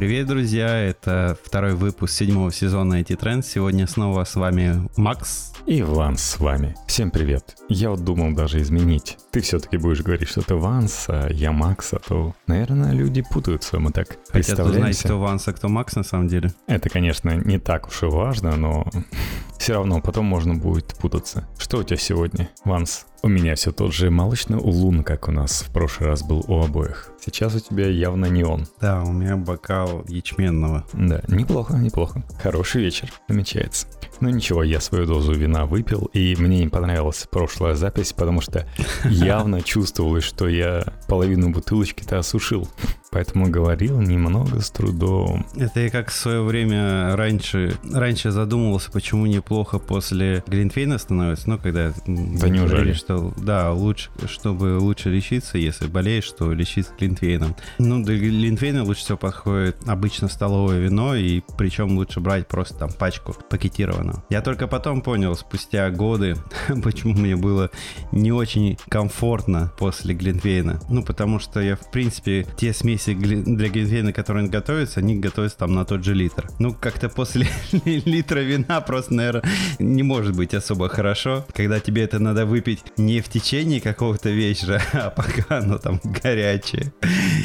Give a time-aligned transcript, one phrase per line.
[0.00, 0.78] Привет, друзья!
[0.78, 3.42] Это второй выпуск седьмого сезона IT Trends.
[3.42, 5.52] Сегодня снова с вами Макс.
[5.66, 6.74] И Ванс с вами.
[6.86, 7.58] Всем привет.
[7.68, 9.18] Я вот думал даже изменить.
[9.30, 13.78] Ты все-таки будешь говорить, что ты Ванс, а я Макс, а то, наверное, люди путаются.
[13.78, 16.50] Мы так Хотят узнать, кто Ванс, а кто Макс на самом деле.
[16.66, 18.86] Это, конечно, не так уж и важно, но
[19.58, 21.46] все равно потом можно будет путаться.
[21.58, 23.04] Что у тебя сегодня, Ванс?
[23.22, 26.62] У меня все тот же молочный улун, как у нас в прошлый раз был у
[26.62, 27.10] обоих.
[27.20, 28.66] Сейчас у тебя явно не он.
[28.80, 30.86] Да, у меня бокал ячменного.
[30.94, 32.24] Да, неплохо, неплохо.
[32.42, 33.86] Хороший вечер, намечается.
[34.20, 38.66] Ну ничего, я свою дозу вина выпил, и мне не понравилась прошлая запись, потому что
[39.04, 42.68] явно чувствовалось, что я половину бутылочки-то осушил.
[43.12, 45.44] Поэтому говорил немного с трудом.
[45.56, 51.50] Это я как в свое время раньше, раньше задумывался, почему неплохо после Глинтвейна становится.
[51.50, 52.92] Ну, когда Да неужели?
[52.92, 57.56] что да, лучше, чтобы лучше лечиться, если болеешь, то лечиться Глинтвейном.
[57.78, 62.92] Ну, для Глинтвейна лучше всего подходит обычно столовое вино, и причем лучше брать просто там
[62.92, 64.09] пачку пакетированного.
[64.28, 66.36] Я только потом понял, спустя годы,
[66.82, 67.70] почему мне было
[68.12, 70.80] не очень комфортно после Глинтвейна.
[70.88, 75.74] Ну, потому что я, в принципе, те смеси для Глинтвейна, которые готовятся, они готовятся там
[75.74, 76.48] на тот же литр.
[76.58, 77.46] Ну, как-то после
[77.84, 79.44] литра вина просто, наверное,
[79.78, 84.80] не может быть особо хорошо, когда тебе это надо выпить не в течение какого-то вечера,
[84.92, 86.92] а пока оно там горячее.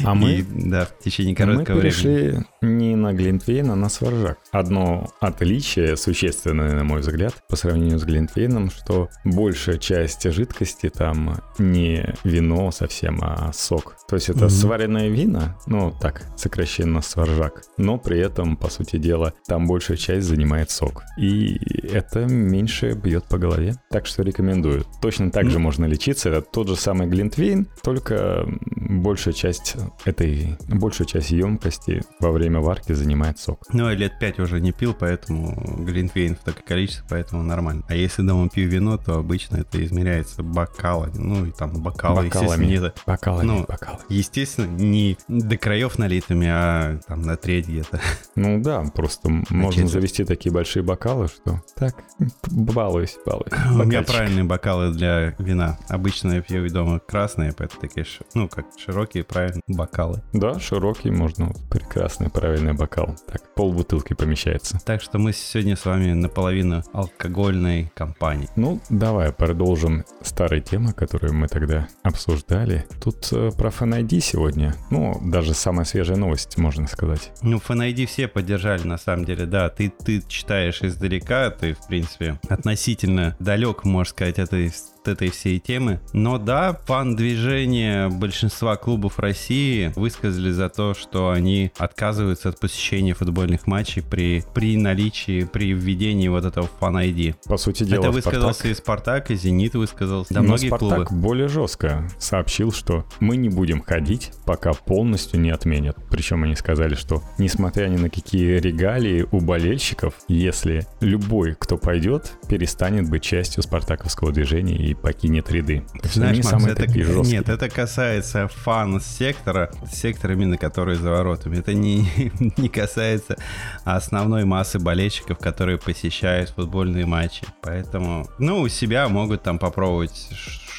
[0.04, 1.90] А мы, И, да, в течение мы короткого времени.
[1.90, 4.38] перешли не на Глинтвейн, а на Сваржак.
[4.52, 11.40] Одно отличие существенное, на мой взгляд, по сравнению с Глинтвейном, что большая часть жидкости там
[11.58, 13.96] не вино совсем, а сок.
[14.08, 14.50] То есть это Мгм.
[14.50, 20.26] сваренное вино, ну так, сокращенно Сваржак, но при этом, по сути дела, там большая часть
[20.26, 21.02] занимает сок.
[21.18, 21.58] И
[21.92, 23.74] это меньше бьет по голове.
[23.90, 24.84] Так что рекомендую.
[25.02, 25.64] Точно так же Ну.
[25.64, 26.28] можно лечиться.
[26.30, 32.92] Это тот же самый Глинтвейн, только большая часть этой, большая часть емкости во время варки
[32.92, 33.64] занимает сок.
[33.72, 35.54] Ну, я лет пять уже не пил, поэтому
[35.84, 37.82] глинтвейн в такое количество, поэтому нормально.
[37.88, 41.16] А если дома пью вино, то обычно это измеряется бокалами.
[41.16, 43.98] Ну, и там бокалы, естественно, не Бокалами, Ну, бокалы.
[44.08, 48.00] Естественно, не до краев налитыми, а там на треть где-то.
[48.34, 49.92] Ну да, просто можно четверть.
[49.92, 51.96] завести такие большие бокалы, что так,
[52.50, 53.52] балуюсь, балуюсь.
[53.70, 55.78] У меня правильные бокалы для вина.
[55.88, 60.22] Обычно я пью дома красные, поэтому такие, ну, как широкие, правильные бокалы.
[60.32, 61.52] Да, широкий, можно.
[61.70, 63.16] Прекрасный, правильный бокал.
[63.30, 64.78] Так, пол бутылки помещается.
[64.84, 68.48] Так что мы сегодня с вами наполовину алкогольной компании.
[68.56, 72.84] Ну, давай продолжим старые темы, которые мы тогда обсуждали.
[73.02, 74.74] Тут э, про Fan ID сегодня.
[74.90, 77.32] Ну, даже самая свежая новость, можно сказать.
[77.42, 79.68] Ну, FNID все поддержали, на самом деле, да.
[79.68, 84.72] Ты, ты читаешь издалека, ты, в принципе, относительно далек, можно сказать, этой,
[85.08, 86.00] этой всей темы.
[86.12, 93.66] Но да, фан-движение большинства клубов России высказали за то, что они отказываются от посещения футбольных
[93.66, 97.34] матчей при, при наличии, при введении вот этого фан-ID.
[97.46, 100.32] По сути дела, Это высказался Спартак- и Спартак, и Зенит высказался.
[100.34, 101.22] Да, Но многие Спартак клубы.
[101.22, 105.96] более жестко сообщил, что мы не будем ходить, пока полностью не отменят.
[106.10, 112.32] Причем они сказали, что несмотря ни на какие регалии у болельщиков, если любой, кто пойдет,
[112.48, 115.84] перестанет быть частью спартаковского движения и покинет ряды.
[116.02, 121.58] Знаешь, Макс, это, нет, это касается фан-сектора, сектора именно который за воротами.
[121.58, 122.08] Это не,
[122.56, 123.36] не касается
[123.84, 127.44] основной массы болельщиков, которые посещают футбольные матчи.
[127.62, 130.28] Поэтому, ну, у себя могут там попробовать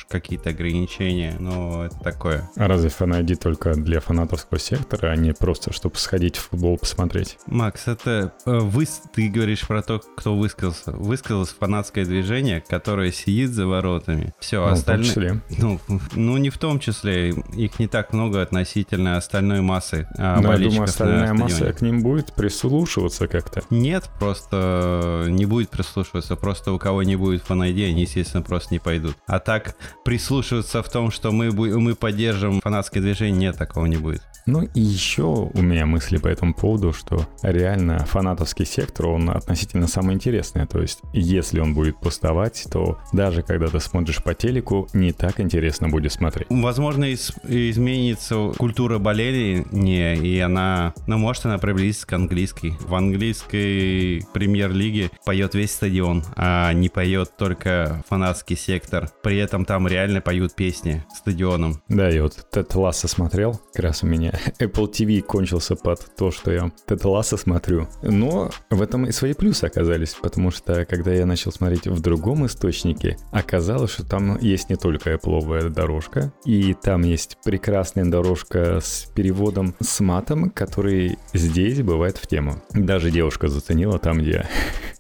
[0.10, 2.50] какие-то ограничения, но это такое.
[2.56, 7.38] А разве фан только для фанаторского сектора, а не просто, чтобы сходить в футбол посмотреть?
[7.48, 10.92] Макс, это э, вы, ты говоришь про то, кто высказался.
[10.92, 14.34] Высказалось фанатское движение, которое сидит за воротами.
[14.40, 15.08] Все, Ну, в том остальные...
[15.08, 15.42] числе.
[15.58, 15.80] Ну,
[16.16, 17.30] ну, не в том числе.
[17.30, 21.74] Их не так много относительно остальной массы а, Но я болельщиков думаю, на остальная масса
[21.74, 23.64] к ним будет прислушиваться как-то.
[23.70, 26.36] Нет, просто не будет прислушиваться.
[26.36, 29.16] Просто у кого не будет фан они, естественно, просто не пойдут.
[29.26, 34.24] А так, прислушиваться в том, что мы, мы поддержим фанатское движение, нет, такого не будет.
[34.48, 39.88] Ну и еще у меня мысли по этому поводу, что реально фанатовский сектор, он относительно
[39.88, 40.66] самый интересный.
[40.66, 45.40] То есть, если он будет пустовать, то даже когда ты смотришь по телеку, не так
[45.42, 46.48] интересно будет смотреть.
[46.50, 52.74] Возможно, из- изменится культура боления, и она, ну, может, она приблизится к английской.
[52.80, 59.10] В английской премьер-лиге поет весь стадион, а не поет только фанатский сектор.
[59.24, 61.82] При этом там реально поют песни стадионом.
[61.90, 66.32] Да, и вот Тед Ласса смотрел, как раз у меня Apple TV кончился под то,
[66.32, 67.88] что я Тета Ласса смотрю.
[68.02, 72.46] Но в этом и свои плюсы оказались, потому что когда я начал смотреть в другом
[72.46, 79.06] источнике, оказалось, что там есть не только Apple дорожка, и там есть прекрасная дорожка с
[79.14, 82.62] переводом с матом, который здесь бывает в тему.
[82.74, 84.48] Даже девушка заценила там, где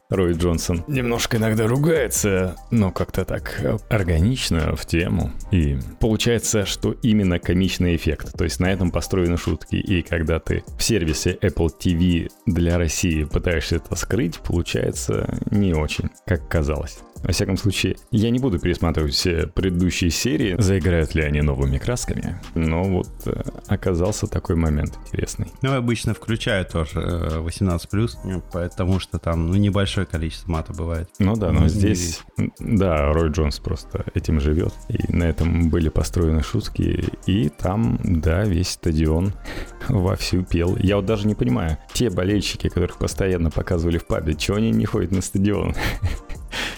[0.09, 5.33] Рой Джонсон немножко иногда ругается, но как-то так органично в тему.
[5.51, 8.31] И получается, что именно комичный эффект.
[8.38, 9.75] То есть на этом построены шутки.
[9.75, 16.09] И когда ты в сервисе Apple TV для России пытаешься это скрыть, получается не очень,
[16.25, 17.00] как казалось.
[17.24, 22.40] Во всяком случае, я не буду пересматривать все предыдущие серии, заиграют ли они новыми красками,
[22.56, 25.48] но вот э, оказался такой момент интересный.
[25.62, 31.10] Ну, обычно включаю тоже 18+, э, потому что там ну, небольшое количество мата бывает.
[31.19, 32.22] Ну да, но здесь,
[32.60, 38.44] да, Рой Джонс просто этим живет, и на этом были построены шутки, и там, да,
[38.44, 39.34] весь стадион
[39.90, 40.78] вовсю пел.
[40.78, 44.86] Я вот даже не понимаю, те болельщики, которых постоянно показывали в пабе, чего они не
[44.86, 45.75] ходят на стадион?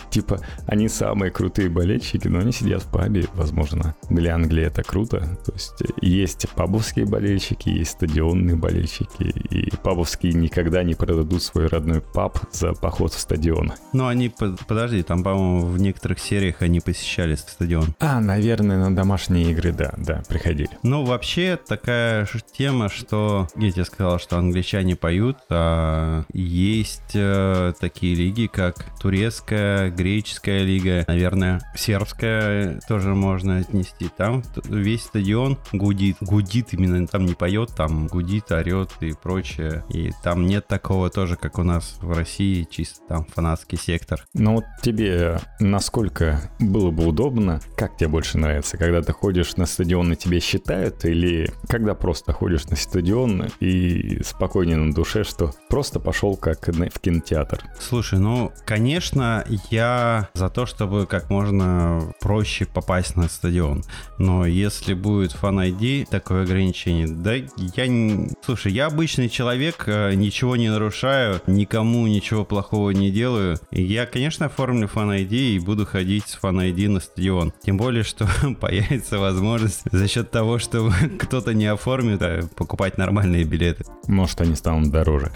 [0.10, 3.96] Типа, они самые крутые болельщики, но они сидят в пабе, возможно.
[4.10, 5.38] Для Англии это круто.
[5.46, 12.02] То есть есть пабовские болельщики, есть стадионные болельщики, и пабовские никогда не продадут свой родной
[12.02, 13.74] паб за поход в стадион.
[13.94, 14.34] Ну, они,
[14.68, 17.96] подожди, там, по-моему, в некоторых сериях они посещали стадион.
[18.00, 20.70] А, наверное, на домашние игры, да, да, приходили.
[20.84, 28.16] Ну, вообще, такая тема, что, я тебе сказал, что англичане поют, а есть э, такие
[28.16, 34.10] лиги, как турецкая, греческая лига, наверное, сербская тоже можно отнести.
[34.16, 36.18] Там весь стадион гудит.
[36.22, 39.84] Гудит именно, там не поет, там гудит, орет и прочее.
[39.90, 44.26] И там нет такого тоже, как у нас в России, чисто там фанатский сектор.
[44.34, 49.66] Ну вот тебе насколько было бы удобно, как тебе больше нравится, когда ты ходишь на
[49.66, 55.54] стадион и тебя считают, или когда просто ходишь на стадион и спокойнее на душе, что
[55.70, 57.64] просто пошел как в кинотеатр?
[57.80, 63.84] Слушай, ну, конечно, я за то, чтобы как можно проще попасть на стадион.
[64.18, 67.88] Но если будет Fan ID, такое ограничение, да я...
[67.88, 68.30] Не...
[68.44, 73.58] Слушай, я обычный человек, э, ничего не нарушаю, никому ничего плохого не делаю.
[73.72, 77.54] Я, конечно, оформлю Fan ID и буду ходить с Fan ID на стадион.
[77.64, 78.28] Тем более, что
[78.60, 83.86] появится возможность за счет того, что кто-то не оформит, а покупать нормальные билеты.
[84.08, 85.32] Может, они станут дороже.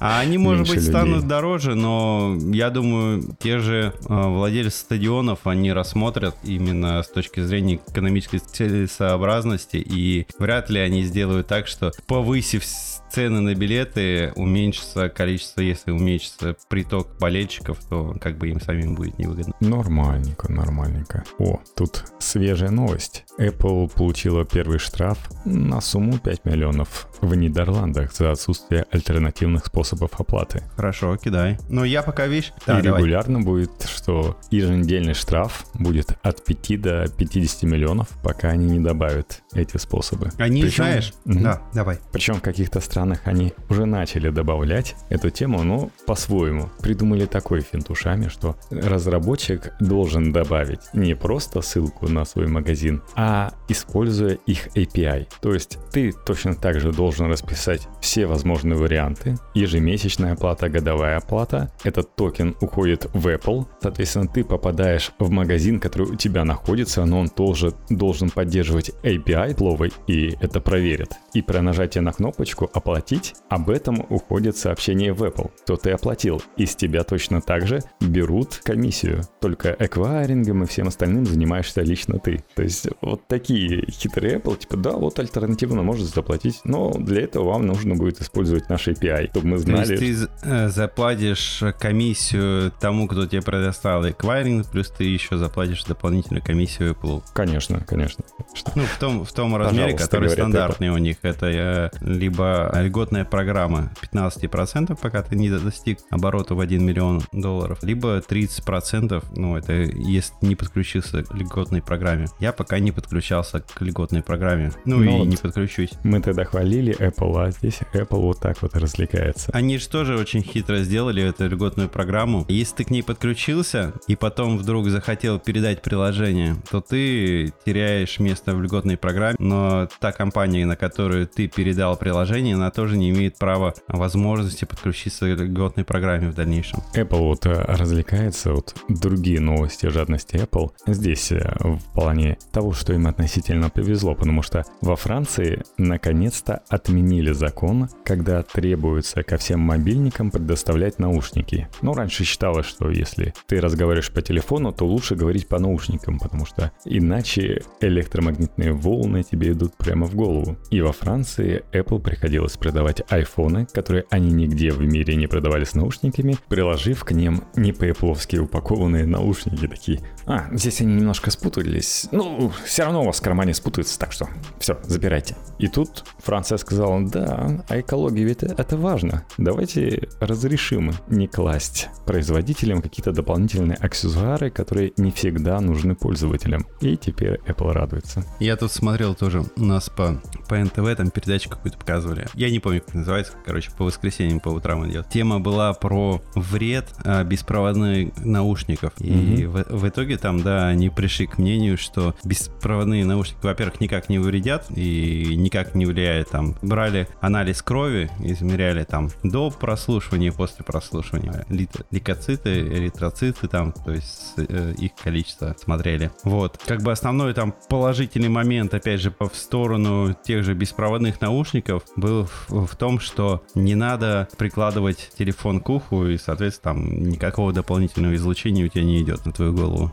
[0.00, 5.72] А они, может быть, станут дороже, но я думаю, те же э, владельцы стадионов, они
[5.72, 12.64] рассмотрят именно с точки зрения экономической целесообразности, и вряд ли они сделают так, что повысив
[13.10, 19.18] цены на билеты, уменьшится количество, если уменьшится приток болельщиков, то как бы им самим будет
[19.18, 19.54] невыгодно.
[19.60, 21.24] Нормальненько, нормальненько.
[21.38, 23.24] О, тут свежая новость.
[23.38, 30.62] Apple получила первый штраф на сумму 5 миллионов в Нидерландах за отсутствие альтернативных способов оплаты.
[30.76, 31.58] Хорошо, кидай.
[31.68, 32.52] Но я пока, видишь...
[32.66, 33.00] Да, И давай.
[33.00, 39.42] регулярно будет, что еженедельный штраф будет от 5 до 50 миллионов, пока они не добавят
[39.54, 40.30] эти способы.
[40.38, 41.12] Они, Причем, знаешь...
[41.24, 41.40] Угу.
[41.40, 41.98] Да, давай.
[42.12, 46.68] Причем в каких-то странах странах они уже начали добавлять эту тему, но по-своему.
[46.82, 53.52] Придумали такой финт ушами, что разработчик должен добавить не просто ссылку на свой магазин, а
[53.68, 55.28] используя их API.
[55.40, 59.36] То есть ты точно так же должен расписать все возможные варианты.
[59.54, 61.70] Ежемесячная оплата, годовая оплата.
[61.84, 63.66] Этот токен уходит в Apple.
[63.82, 69.54] Соответственно, ты попадаешь в магазин, который у тебя находится, но он тоже должен поддерживать API
[69.54, 71.12] пловой, и это проверит.
[71.32, 75.90] И при нажатии на кнопочку оплата оплатить, об этом уходит сообщение в Apple, то ты
[75.92, 76.42] оплатил.
[76.56, 79.22] И с тебя точно так же берут комиссию.
[79.40, 82.44] Только эквайрингом и всем остальным занимаешься лично ты.
[82.54, 87.50] То есть вот такие хитрые Apple, типа, да, вот альтернативно может заплатить, но для этого
[87.50, 89.96] вам нужно будет использовать наш API, чтобы мы знали...
[89.96, 95.84] То есть ты э, заплатишь комиссию тому, кто тебе предоставил эквайринг, плюс ты еще заплатишь
[95.84, 97.22] дополнительную комиссию Apple.
[97.34, 98.24] Конечно, конечно.
[98.36, 98.72] конечно.
[98.74, 100.94] Ну, в том, в том размере, который стандартный Apple.
[100.94, 107.22] у них, это либо льготная программа 15%, пока ты не достиг оборота в 1 миллион
[107.32, 112.26] долларов, либо 30%, ну, это если не подключился к льготной программе.
[112.38, 115.90] Я пока не подключался к льготной программе, ну, ну и вот не подключусь.
[116.02, 119.50] Мы тогда хвалили Apple, а здесь Apple вот так вот развлекается.
[119.52, 122.44] Они же тоже очень хитро сделали эту льготную программу.
[122.48, 128.54] Если ты к ней подключился и потом вдруг захотел передать приложение, то ты теряешь место
[128.54, 133.38] в льготной программе, но та компания, на которую ты передал приложение, она тоже не имеет
[133.38, 136.80] права возможности подключиться к льготной программе в дальнейшем.
[136.94, 142.92] Apple вот э, развлекается, вот другие новости жадности Apple здесь э, в плане того, что
[142.92, 150.30] им относительно повезло, потому что во Франции наконец-то отменили закон, когда требуется ко всем мобильникам
[150.30, 151.68] предоставлять наушники.
[151.82, 156.46] Ну, раньше считалось, что если ты разговариваешь по телефону, то лучше говорить по наушникам, потому
[156.46, 160.56] что иначе электромагнитные волны тебе идут прямо в голову.
[160.70, 165.74] И во Франции Apple приходилось продавать айфоны, которые они нигде в мире не продавали с
[165.74, 170.00] наушниками, приложив к ним не по-эпловски упакованные наушники такие.
[170.26, 172.08] А, здесь они немножко спутались.
[172.12, 175.36] Ну, все равно у вас в кармане спутаются, так что все, забирайте.
[175.58, 179.24] И тут Франция сказала, да, а экология ведь это важно.
[179.38, 186.66] Давайте разрешим не класть производителям какие-то дополнительные аксессуары, которые не всегда нужны пользователям.
[186.80, 188.24] И теперь Apple радуется.
[188.38, 192.26] Я тут смотрел тоже, у нас по, по НТВ там передачу какую-то показывали.
[192.34, 195.08] Я не помню, как называется, короче, по воскресеньям, по утрам идет.
[195.08, 198.92] Тема была про вред а, беспроводных наушников.
[198.98, 199.46] И mm-hmm.
[199.46, 204.18] в, в итоге там, да, они пришли к мнению, что беспроводные наушники, во-первых, никак не
[204.18, 206.30] вредят и никак не влияют.
[206.30, 211.44] Там брали анализ крови, измеряли там до прослушивания, после прослушивания
[211.90, 216.10] лейкоциты, эритроциты там, то есть э, их количество смотрели.
[216.24, 216.58] Вот.
[216.64, 222.26] Как бы основной там положительный момент, опять же, в сторону тех же беспроводных наушников был
[222.26, 228.14] в, в том, что не надо прикладывать телефон к уху и, соответственно, там никакого дополнительного
[228.14, 229.92] излучения у тебя не идет на твою голову.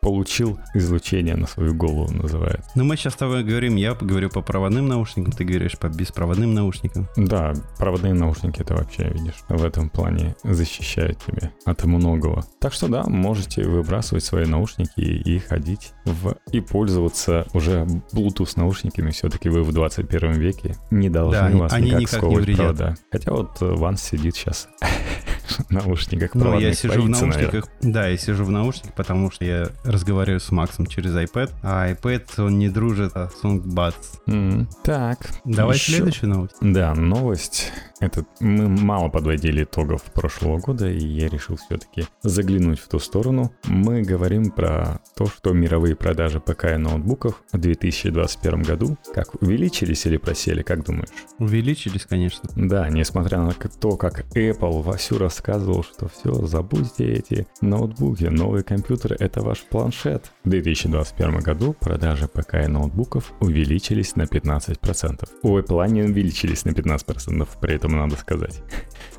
[0.00, 2.62] Получил излучение на свою голову, называют.
[2.74, 6.54] Ну, мы сейчас с тобой говорим, я говорю по проводным наушникам, ты говоришь по беспроводным
[6.54, 7.08] наушникам.
[7.16, 12.44] Да, проводные наушники это вообще, видишь, в этом плане защищают тебя от многого.
[12.60, 19.10] Так что да, можете выбрасывать свои наушники и ходить в и пользоваться уже Bluetooth наушниками.
[19.10, 22.96] Все-таки вы в 21 веке не должны да, вас они никак, никак сковывать не провода.
[23.10, 24.68] Хотя вот Ванс сидит сейчас
[25.70, 27.68] наушниках Ну, я сижу в наушниках.
[27.82, 32.22] Да, я сижу в наушниках, потому что я разговариваю с Максом через iPad, а iPad,
[32.38, 33.94] он не дружит с SoundBuds.
[34.26, 35.18] Mm, так.
[35.44, 36.56] Давай следующую новость.
[36.60, 37.72] Да, новость.
[38.00, 43.52] Это мы мало подводили итогов прошлого года, и я решил все-таки заглянуть в ту сторону.
[43.64, 50.04] Мы говорим про то, что мировые продажи ПК и ноутбуков в 2021 году как увеличились
[50.06, 51.08] или просели, как думаешь?
[51.38, 52.50] Увеличились, конечно.
[52.54, 59.16] Да, несмотря на то, как Apple вовсю рассказывал, что все, забудьте эти ноутбуки, новые компьютеры—
[59.18, 60.32] это ваш планшет.
[60.44, 65.28] В 2021 году продажи ПК и ноутбуков увеличились на 15%.
[65.42, 68.62] У Apple они увеличились на 15%, при этом надо сказать.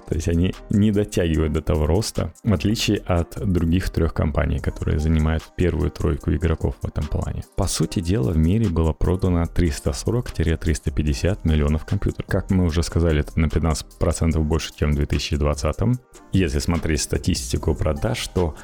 [0.07, 4.99] То есть они не дотягивают до того роста, в отличие от других трех компаний, которые
[4.99, 7.43] занимают первую тройку игроков в этом плане.
[7.57, 12.29] По сути дела, в мире было продано 340-350 миллионов компьютеров.
[12.29, 15.75] Как мы уже сказали, это на 15% больше, чем в 2020.
[16.31, 18.55] Если смотреть статистику продаж, то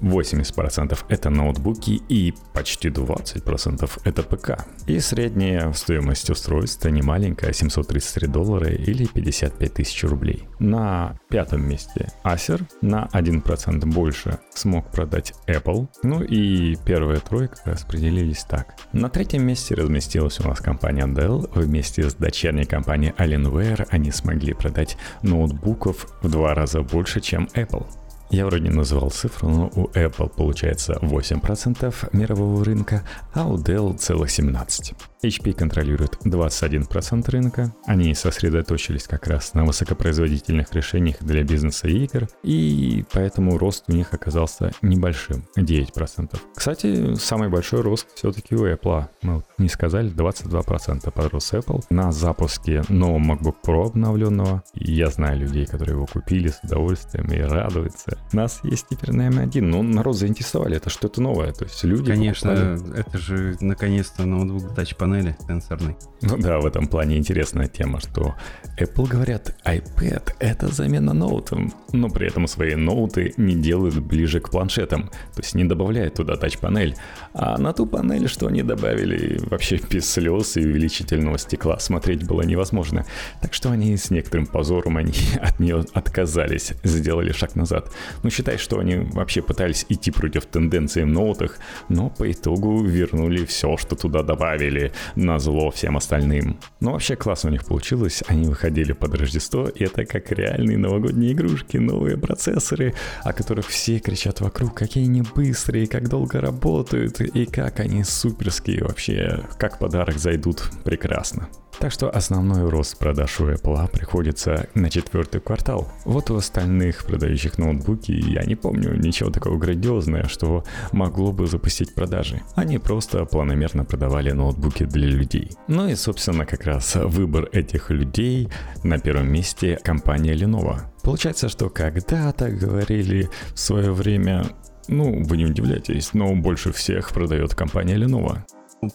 [0.00, 4.66] 80% это ноутбуки и почти 20% это ПК.
[4.86, 10.48] И средняя стоимость устройства не маленькая, 733 доллара или 55 тысяч рублей.
[10.58, 18.44] На пятом месте Acer, на 1% больше смог продать Apple, ну и первая тройка распределились
[18.44, 18.74] так.
[18.92, 24.54] На третьем месте разместилась у нас компания Dell, вместе с дочерней компанией Alienware они смогли
[24.54, 27.86] продать ноутбуков в два раза больше, чем Apple.
[28.32, 33.02] Я вроде не называл цифру, но у Apple получается 8% мирового рынка,
[33.34, 34.94] а у Dell целых 17%.
[35.22, 37.74] HP контролирует 21% рынка.
[37.86, 43.92] Они сосредоточились как раз на высокопроизводительных решениях для бизнеса и игр, и поэтому рост у
[43.92, 46.40] них оказался небольшим, 9%.
[46.56, 49.06] Кстати, самый большой рост все-таки у Apple.
[49.20, 54.64] Мы не сказали, 22% подрос Apple на запуске нового MacBook Pro обновленного.
[54.74, 58.18] Я знаю людей, которые его купили с удовольствием и радуются.
[58.32, 61.52] Нас есть теперь на M1, но народ заинтересовали, это что-то новое.
[61.52, 63.00] То есть люди Конечно, покупали...
[63.00, 65.96] это же наконец-то ноутбук Touch панели сенсорной.
[66.22, 68.34] Ну да, в этом плане интересная тема, что
[68.80, 74.50] Apple говорят, iPad— это замена ноутам, но при этом свои ноуты не делают ближе к
[74.50, 76.96] планшетам, то есть не добавляют туда тач-панель.
[77.34, 82.42] А на ту панель, что они добавили, вообще без слез и увеличительного стекла смотреть было
[82.42, 83.04] невозможно.
[83.40, 87.90] Так что они с некоторым позором они от нее отказались, сделали шаг назад.
[88.22, 93.44] Ну, считай, что они вообще пытались идти против тенденции в ноутах, но по итогу вернули
[93.44, 96.58] все, что туда добавили, на зло всем остальным.
[96.80, 101.32] Но вообще классно у них получилось, они выходили под Рождество, и это как реальные новогодние
[101.32, 107.46] игрушки, новые процессоры, о которых все кричат вокруг, какие они быстрые, как долго работают, и
[107.46, 111.48] как они суперские вообще, как подарок зайдут прекрасно.
[111.78, 115.90] Так что основной рост продаж у Apple приходится на четвертый квартал.
[116.04, 117.58] Вот у остальных продающих
[117.92, 122.40] ноутбуки я не помню ничего такого грандиозного, что могло бы запустить продажи.
[122.56, 125.50] Они просто планомерно продавали ноутбуки для людей.
[125.68, 128.48] Ну и, собственно, как раз выбор этих людей
[128.84, 130.80] на первом месте компания Lenovo.
[131.02, 134.44] Получается, что когда-то говорили в свое время
[134.88, 138.38] ну, вы не удивляйтесь, но больше всех продает компания Lenovo.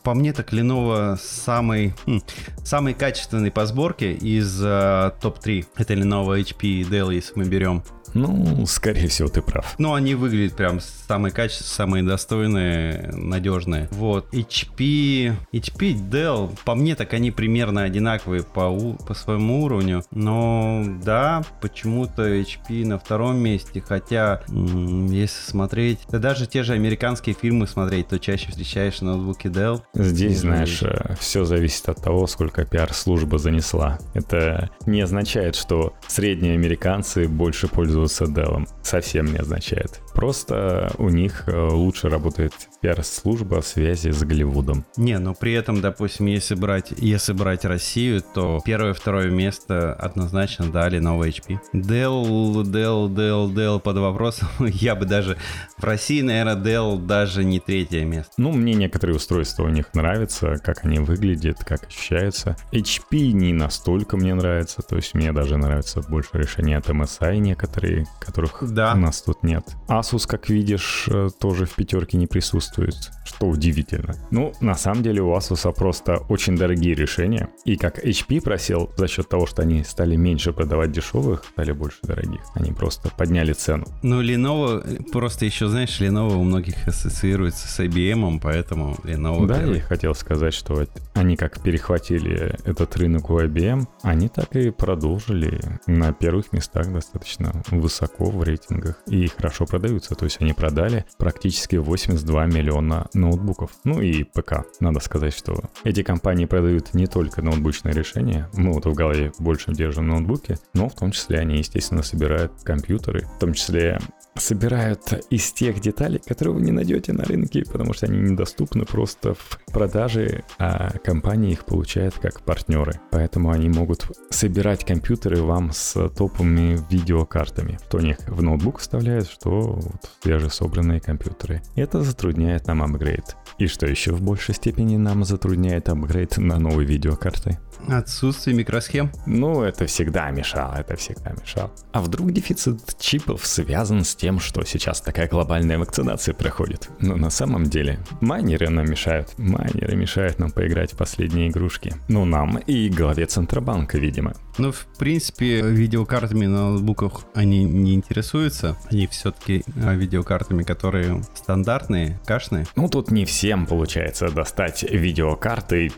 [0.03, 2.19] По мне, так Lenovo самый, хм,
[2.65, 5.65] самый качественный по сборке из э, топ-3.
[5.77, 7.83] Это Lenovo, HP и Dell, если мы берем.
[8.17, 9.75] Ну, скорее всего, ты прав.
[9.77, 13.87] Ну, они выглядят прям самые качественные, самые достойные, надежные.
[13.91, 14.33] Вот.
[14.33, 20.03] HP, HP, Dell, по мне, так они примерно одинаковые по, по своему уровню.
[20.09, 23.83] Но, да, почему-то HP на втором месте.
[23.87, 29.83] Хотя, если смотреть, да даже те же американские фильмы смотреть, то чаще встречаешь ноутбуки Dell.
[29.93, 33.99] Здесь, знаешь, э, все зависит от того, сколько пиар-служба занесла.
[34.15, 38.67] Это не означает, что средние американцы больше пользуются пользоваться Dell.
[38.83, 39.99] Совсем не означает.
[40.17, 44.83] Просто у них э, лучше работает пиар-служба связи с Голливудом.
[44.97, 50.71] Не, но при этом, допустим, если брать, если брать Россию, то первое второе место однозначно
[50.71, 51.59] дали новый HP.
[51.71, 54.47] Dell, Dell, Dell, Dell под вопросом.
[54.59, 55.37] Я бы даже
[55.77, 58.33] в России, наверное, Dell даже не третье место.
[58.37, 62.57] Ну, мне некоторые устройства у них нравятся, как они выглядят, как ощущаются.
[62.71, 68.07] HP не настолько мне нравится, то есть мне даже нравится больше решения от MSI некоторые,
[68.19, 68.93] которых да.
[68.95, 69.63] у нас тут нет.
[69.87, 72.95] Asus, как видишь, э, тоже в пятерке не присутствует,
[73.25, 74.15] что удивительно.
[74.31, 77.49] Ну, на самом деле у Asus просто очень дорогие решения.
[77.65, 81.99] И как HP просил, за счет того, что они стали меньше продавать дешевых, стали больше
[82.03, 82.41] дорогих.
[82.55, 83.85] Они просто подняли цену.
[84.01, 89.45] Ну, Lenovo, просто еще, знаешь, Lenovo у многих ассоциируется с IBM, поэтому Lenovo...
[89.45, 89.77] Да, первый.
[89.77, 95.59] я хотел сказать, что они как перехватили этот рынок у IBM, они так и продолжили
[95.85, 99.65] на первых местах достаточно высоко в рейтингах и хорошо
[99.97, 100.15] продаются.
[100.15, 103.71] То есть они продали практически 82 миллиона ноутбуков.
[103.83, 104.65] Ну и ПК.
[104.79, 109.71] Надо сказать, что эти компании продают не только ноутбучные решения, мы вот в голове больше
[109.71, 113.99] держим ноутбуки, но в том числе они, естественно, собирают компьютеры, в том числе
[114.35, 119.33] собирают из тех деталей, которые вы не найдете на рынке, потому что они недоступны просто
[119.33, 122.99] в продаже, а компании их получают как партнеры.
[123.11, 127.79] Поэтому они могут собирать компьютеры вам с топовыми видеокартами.
[127.87, 131.61] Что у них в ноутбук вставляют, что вот свежесобранные компьютеры.
[131.75, 133.35] Это затрудняет нам апгрейд.
[133.57, 137.57] И что еще в большей степени нам затрудняет апгрейд на новые видеокарты?
[137.87, 139.11] Отсутствие микросхем?
[139.25, 141.71] Ну, это всегда мешало, это всегда мешало.
[141.91, 146.89] А вдруг дефицит чипов связан с тем, что сейчас такая глобальная вакцинация проходит?
[146.99, 149.33] Но на самом деле майнеры нам мешают.
[149.37, 151.95] Майнеры мешают нам поиграть в последние игрушки.
[152.07, 154.33] Ну, нам и главе Центробанка, видимо.
[154.57, 158.75] Ну, в принципе, видеокартами на ноутбуках они не интересуются.
[158.89, 162.65] Они все-таки а, видеокартами, которые стандартные, кашные.
[162.75, 165.91] Ну, тут не всем получается достать видеокарты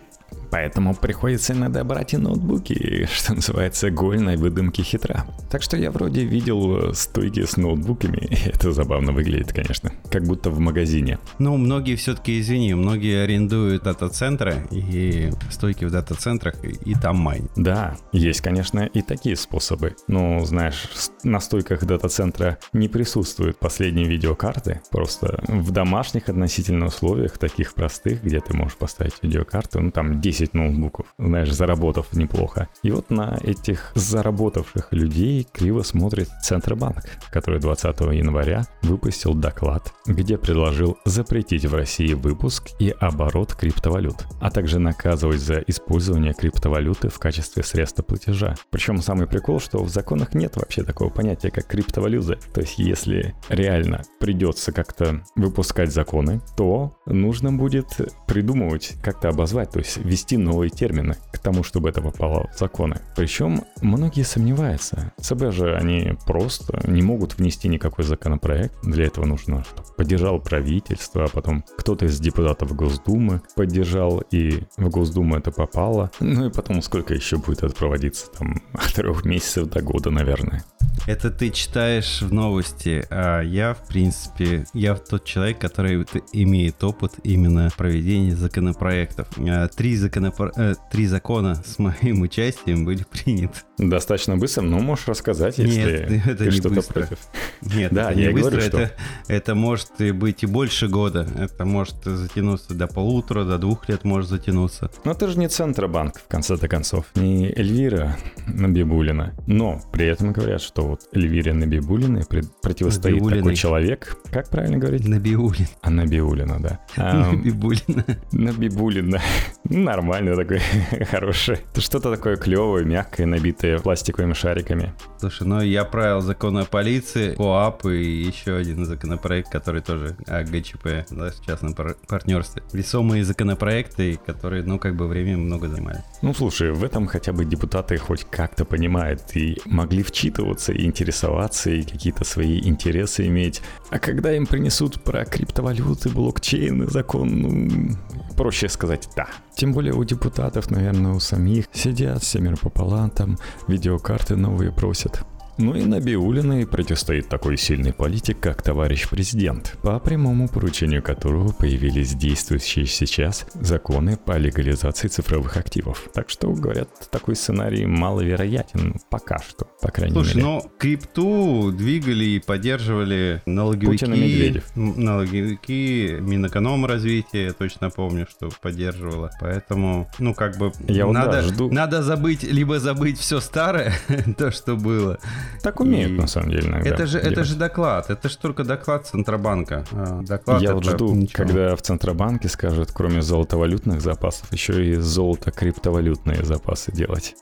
[0.51, 5.25] Поэтому приходится иногда брать и ноутбуки, что называется, гольной выдумки хитра.
[5.49, 10.59] Так что я вроде видел стойки с ноутбуками, это забавно выглядит, конечно, как будто в
[10.59, 11.19] магазине.
[11.39, 17.49] Ну, многие все-таки, извини, многие арендуют дата-центры и стойки в дата-центрах, и там майн.
[17.55, 19.95] Да, есть, конечно, и такие способы.
[20.07, 20.87] Но, знаешь,
[21.23, 28.39] на стойках дата-центра не присутствуют последние видеокарты, просто в домашних относительно условиях, таких простых, где
[28.39, 32.69] ты можешь поставить видеокарту, ну там 10 10 ноутбуков, знаешь, заработав неплохо.
[32.83, 40.37] И вот на этих заработавших людей криво смотрит Центробанк, который 20 января выпустил доклад, где
[40.37, 47.19] предложил запретить в России выпуск и оборот криптовалют, а также наказывать за использование криптовалюты в
[47.19, 48.55] качестве средства платежа.
[48.69, 52.37] Причем самый прикол, что в законах нет вообще такого понятия, как криптовалюта.
[52.53, 57.87] То есть если реально придется как-то выпускать законы, то нужно будет
[58.27, 62.59] придумывать, как-то обозвать, то есть вести ввести новые термины к тому, чтобы это попало в
[62.59, 62.99] законы.
[63.15, 65.11] Причем многие сомневаются.
[65.19, 68.73] ЦБ же они просто не могут внести никакой законопроект.
[68.83, 74.89] Для этого нужно, чтобы поддержал правительство, а потом кто-то из депутатов Госдумы поддержал, и в
[74.89, 76.11] Госдуму это попало.
[76.19, 78.27] Ну и потом сколько еще будет это проводиться?
[78.37, 80.63] Там от трех месяцев до года, наверное.
[81.07, 87.13] Это ты читаешь в новости, а я, в принципе, я тот человек, который имеет опыт
[87.23, 89.27] именно проведения законопроектов.
[89.39, 90.51] А, три, законопро...
[90.57, 93.59] Э, три закона с моим участием были приняты.
[93.77, 96.93] Достаточно быстро, но можешь рассказать, если Нет, это ты не что-то быстро.
[96.93, 97.17] против.
[97.61, 98.91] Нет, Да, это я не быстро, говорю, это,
[99.27, 101.27] это может быть и больше года.
[101.37, 104.91] Это может затянуться до полутора, до двух лет может затянуться.
[105.05, 109.33] Но ты же не Центробанк, в конце-то концов, не Эльвира Набибулина.
[109.47, 112.23] Но при этом говорят, что вот Эльвире Набибулиной
[112.61, 113.39] противостоит Набиулиной.
[113.39, 115.07] такой человек, как правильно говорить?
[115.07, 115.67] Набиулин.
[115.81, 116.79] А Набиулина, да.
[116.97, 118.05] Набибулина.
[118.31, 119.21] Набибулина.
[119.63, 120.59] Нормально такой,
[121.11, 121.59] хороший.
[121.71, 124.93] Это что-то такое клевое, мягкое, набитое пластиковыми шариками.
[125.19, 130.43] Слушай, ну я правил закон о полиции, КОАП и еще один законопроект, который тоже о
[130.43, 132.63] ГЧП, да, в частном пар- партнерстве.
[132.73, 136.03] Весомые законопроекты, которые, ну, как бы время много занимали.
[136.21, 141.69] Ну, слушай, в этом хотя бы депутаты хоть как-то понимают и могли вчитываться и интересоваться,
[141.69, 143.61] и какие-то свои интересы иметь.
[143.89, 147.97] А когда им принесут про криптовалюты, блокчейн, закон, ну,
[148.35, 149.27] проще сказать «да».
[149.53, 155.25] Тем более у депутатов, наверное, у самих сидят семеро пополам, там видеокарты новые просят.
[155.59, 161.51] Ну и на Биулиной противостоит такой сильный политик, как товарищ президент, по прямому поручению которого
[161.51, 166.07] появились действующие сейчас законы по легализации цифровых активов.
[166.13, 170.47] Так что, говорят, такой сценарий маловероятен пока что, по крайней Слушай, мере.
[170.47, 174.05] ну крипту двигали и поддерживали налоговики.
[174.05, 174.63] Путин и Медведев.
[174.77, 179.29] Налоговики, Минэкономразвитие, я точно помню, что поддерживала.
[179.41, 181.69] Поэтому, ну, как бы Я вот, да, надо, жду.
[181.69, 183.93] надо забыть, либо забыть все старое,
[184.37, 185.19] то, что было.
[185.61, 186.89] Так умеют, и- на самом деле, иногда.
[186.89, 189.85] это же, это же доклад, это же только доклад Центробанка.
[189.91, 191.43] А, Доклад Я вот жду, ничего.
[191.45, 197.35] когда в Центробанке скажут, кроме золотовалютных запасов, еще и золото-криптовалютные запасы делать.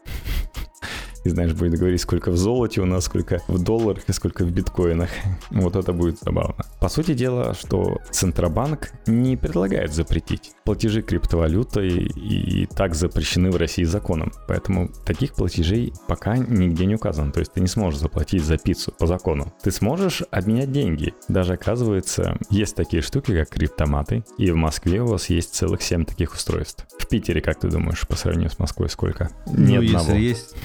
[1.27, 4.51] И знаешь, будет говорить, сколько в золоте у нас, сколько в долларах и сколько в
[4.51, 5.09] биткоинах.
[5.51, 6.63] Вот это будет забавно.
[6.79, 10.51] По сути дела, что Центробанк не предлагает запретить.
[10.63, 14.31] Платежи криптовалютой и так запрещены в России законом.
[14.47, 17.33] Поэтому таких платежей пока нигде не указано.
[17.33, 19.53] То есть ты не сможешь заплатить за пиццу по закону.
[19.61, 21.13] Ты сможешь обменять деньги.
[21.27, 24.23] Даже оказывается, есть такие штуки, как криптоматы.
[24.37, 26.85] И в Москве у вас есть целых 7 таких устройств.
[26.97, 29.29] В Питере, как ты думаешь, по сравнению с Москвой сколько?
[29.47, 30.11] Ни ну, одного.
[30.13, 30.55] если есть,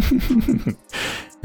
[0.00, 0.76] フフフフ。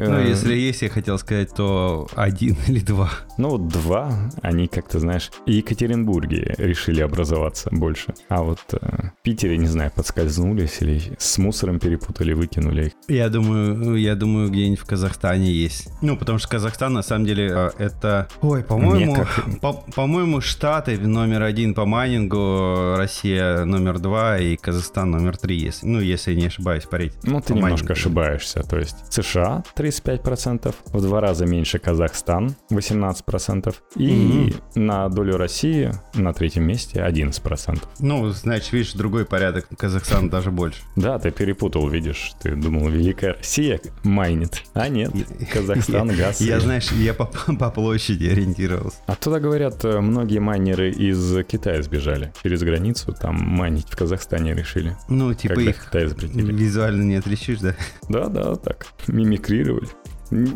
[0.09, 3.09] Ну, Э, если есть, я хотел сказать, то один или два.
[3.37, 8.13] Ну два, они как-то, знаешь, в Екатеринбурге решили образоваться больше.
[8.29, 12.91] А вот э, в Питере, не знаю, подскользнулись или с мусором перепутали, выкинули их.
[13.07, 15.89] Я думаю, я думаю, где-нибудь в Казахстане есть.
[16.01, 18.27] Ну, потому что Казахстан, на самом деле, э, это...
[18.41, 25.11] Ой, по-моему, как- по- по-моему, Штаты номер один по майнингу, Россия номер два и Казахстан
[25.11, 27.13] номер три, если, ну, если не ошибаюсь, парить.
[27.23, 27.93] Ну, ты По немножко майнингу.
[27.93, 28.63] ошибаешься.
[28.63, 36.33] То есть США 35%, в два раза меньше Казахстан 18%, и на долю России на
[36.33, 37.79] третьем месте 11%.
[37.99, 39.67] Ну, значит, видишь, другой порядок.
[39.77, 40.81] Казахстан даже больше.
[40.95, 45.11] Да, ты перепутал, видишь, ты думал, Великая Россия майнит, а нет,
[45.51, 46.41] Казахстан газ.
[46.41, 47.25] Я, знаешь, я по,
[47.59, 48.97] по площади ориентировался.
[49.07, 54.95] Оттуда, говорят, э, многие майнеры из Китая сбежали через границу, там майнить в Казахстане решили.
[55.09, 56.51] Ну, типа их Китай запретили.
[56.51, 57.75] визуально не отличишь, да?
[58.09, 59.80] Да-да, так, мимикрировали.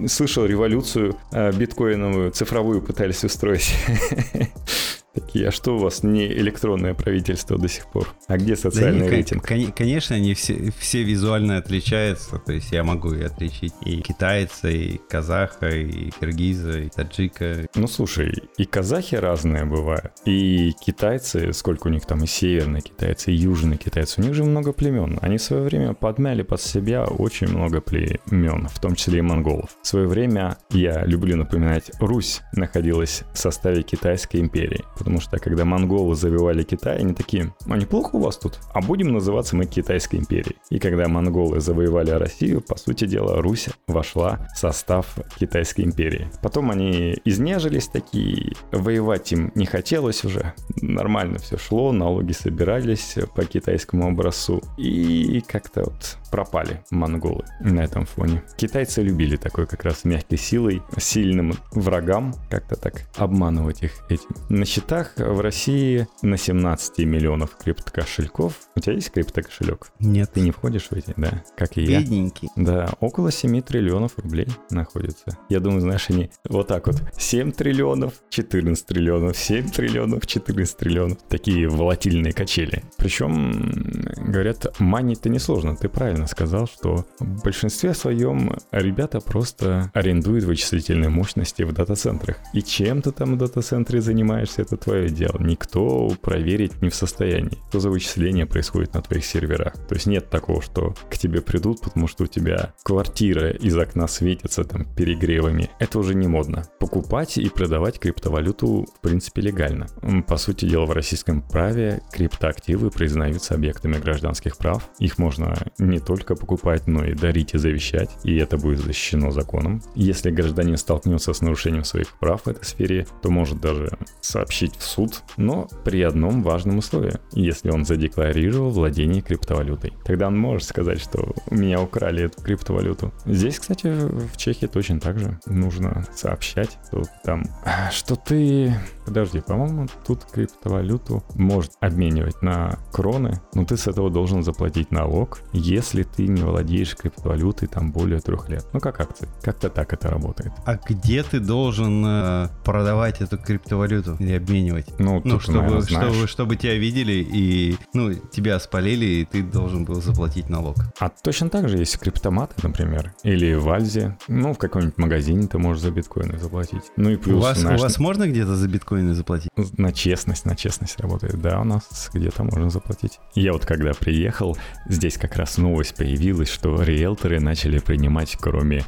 [0.08, 3.76] Слышал, революцию э, биткоиновую цифровую пытались устроить.
[5.16, 8.08] Такие, а что у вас не электронное правительство до сих пор?
[8.28, 9.48] А где Да социальный не, кон- рейтинг?
[9.48, 12.38] кон- конечно, они все, все визуально отличаются.
[12.40, 17.66] То есть я могу и отличить и китайца, и казаха, и киргиза, и таджика.
[17.76, 23.32] Ну слушай, и казахи разные бывают, и китайцы, сколько у них там и северные китайцы,
[23.32, 25.18] и южные китайцы, у них же много племен.
[25.22, 29.70] Они в свое время подмяли под себя очень много племен, в том числе и монголов.
[29.82, 35.66] В свое время, я люблю напоминать, Русь находилась в составе Китайской империи, потому что когда
[35.66, 40.16] монголы завоевали Китай, они такие, а неплохо у вас тут, а будем называться мы Китайской
[40.16, 40.56] империей.
[40.72, 46.28] И когда монголы завоевали Россию, по сути дела, Русь вошла в состав Китайской империи.
[46.42, 53.46] Потом они изнежились такие, воевать им не хотелось уже, нормально все шло, налоги собирались по
[53.46, 58.44] китайскому образцу, и как-то вот пропали монголы на этом фоне.
[58.58, 64.36] Китайцы любили такой как раз мягкой силой, сильным врагам, как-то так обманывать их этим.
[64.50, 68.54] На счетах в России на 17 миллионов криптокошельков.
[68.76, 69.88] У тебя есть криптокошелек?
[70.00, 71.42] Нет, Ты не входишь в эти, да?
[71.56, 72.02] Как и я.
[72.02, 72.50] бедненький.
[72.58, 75.38] Да, около 7 триллионов рублей находится.
[75.48, 77.02] Я думаю, знаешь, они вот так вот.
[77.18, 81.18] 7 триллионов, 14 триллионов, 7 триллионов, 14 триллионов.
[81.30, 82.84] Такие волатильные качели.
[82.98, 90.46] Причем, говорят, манить-то несложно, ты правильно правильно сказал, что в большинстве своем ребята просто арендуют
[90.46, 92.38] вычислительные мощности в дата-центрах.
[92.54, 95.38] И чем ты там в дата-центре занимаешься, это твое дело.
[95.40, 99.74] Никто проверить не в состоянии, что за вычисление происходит на твоих серверах.
[99.88, 104.08] То есть нет такого, что к тебе придут, потому что у тебя квартира из окна
[104.08, 105.70] светится там перегревами.
[105.80, 106.64] Это уже не модно.
[106.80, 109.88] Покупать и продавать криптовалюту в принципе легально.
[110.28, 114.90] По сути дела в российском праве криптоактивы признаются объектами гражданских прав.
[115.00, 119.82] Их можно не только покупать, но и дарить и завещать, и это будет защищено законом.
[119.96, 124.84] Если гражданин столкнется с нарушением своих прав в этой сфере, то может даже сообщить в
[124.84, 127.14] суд, но при одном важном условии.
[127.34, 129.94] Если он задекларировал владение криптовалютой.
[130.06, 133.14] Тогда он может сказать, что меня украли эту криптовалюту.
[133.26, 135.40] Здесь, кстати, в Чехии точно так же.
[135.46, 137.44] Нужно сообщать, что там,
[137.92, 138.74] что ты...
[139.06, 145.40] Подожди, по-моему, тут криптовалюту может обменивать на кроны, но ты с этого должен заплатить налог,
[145.54, 148.66] если ты не владеешь криптовалютой там более трех лет.
[148.74, 149.28] Ну, как акции.
[149.44, 150.52] Как-то так это работает.
[150.66, 154.88] А где ты должен э, продавать эту криптовалюту или обменивать?
[155.00, 156.14] Ну, Ну, тут, чтобы, наверное, знаешь.
[156.14, 160.76] чтобы, чтобы тебя видели и, ну, тебя спалили, и ты должен был заплатить налог.
[161.00, 164.18] А точно так же есть криптоматы, например, или в Альзе.
[164.28, 166.84] Ну, в каком-нибудь магазине ты можешь за биткоины заплатить.
[166.98, 169.52] Ну и плюс, у, вас, знаешь, у вас можно где-то за биткоины заплатить?
[169.78, 171.42] на честность, на честность работает.
[171.42, 173.20] Да, у нас где-то можно заплатить.
[173.36, 178.84] Я вот когда приехал, здесь как раз новость появилась, что риэлторы начали принимать, кроме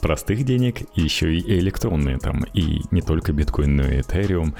[0.00, 4.54] простых денег, еще и электронные там, и не только биткоин, но и этериум.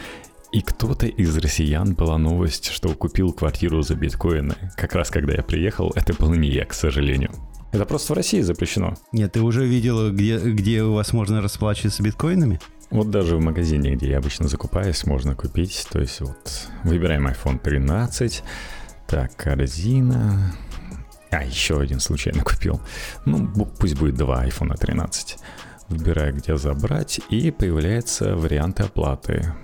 [0.53, 4.55] И кто-то из россиян была новость, что купил квартиру за биткоины.
[4.77, 7.31] Как раз когда я приехал, это был не я, к сожалению.
[7.73, 8.95] Это просто в России запрещено.
[9.13, 12.61] Нет, ты уже видела, где, где у вас можно расплачиваться биткоинами?
[12.93, 15.87] Вот даже в магазине, где я обычно закупаюсь, можно купить.
[15.91, 18.43] То есть вот выбираем iPhone 13.
[19.09, 20.55] Так, корзина.
[21.31, 22.83] А, еще один случайно купил.
[23.25, 25.39] Ну, пусть будет два iPhone 13.
[25.89, 29.55] Выбираю, где забрать, и появляются варианты оплаты.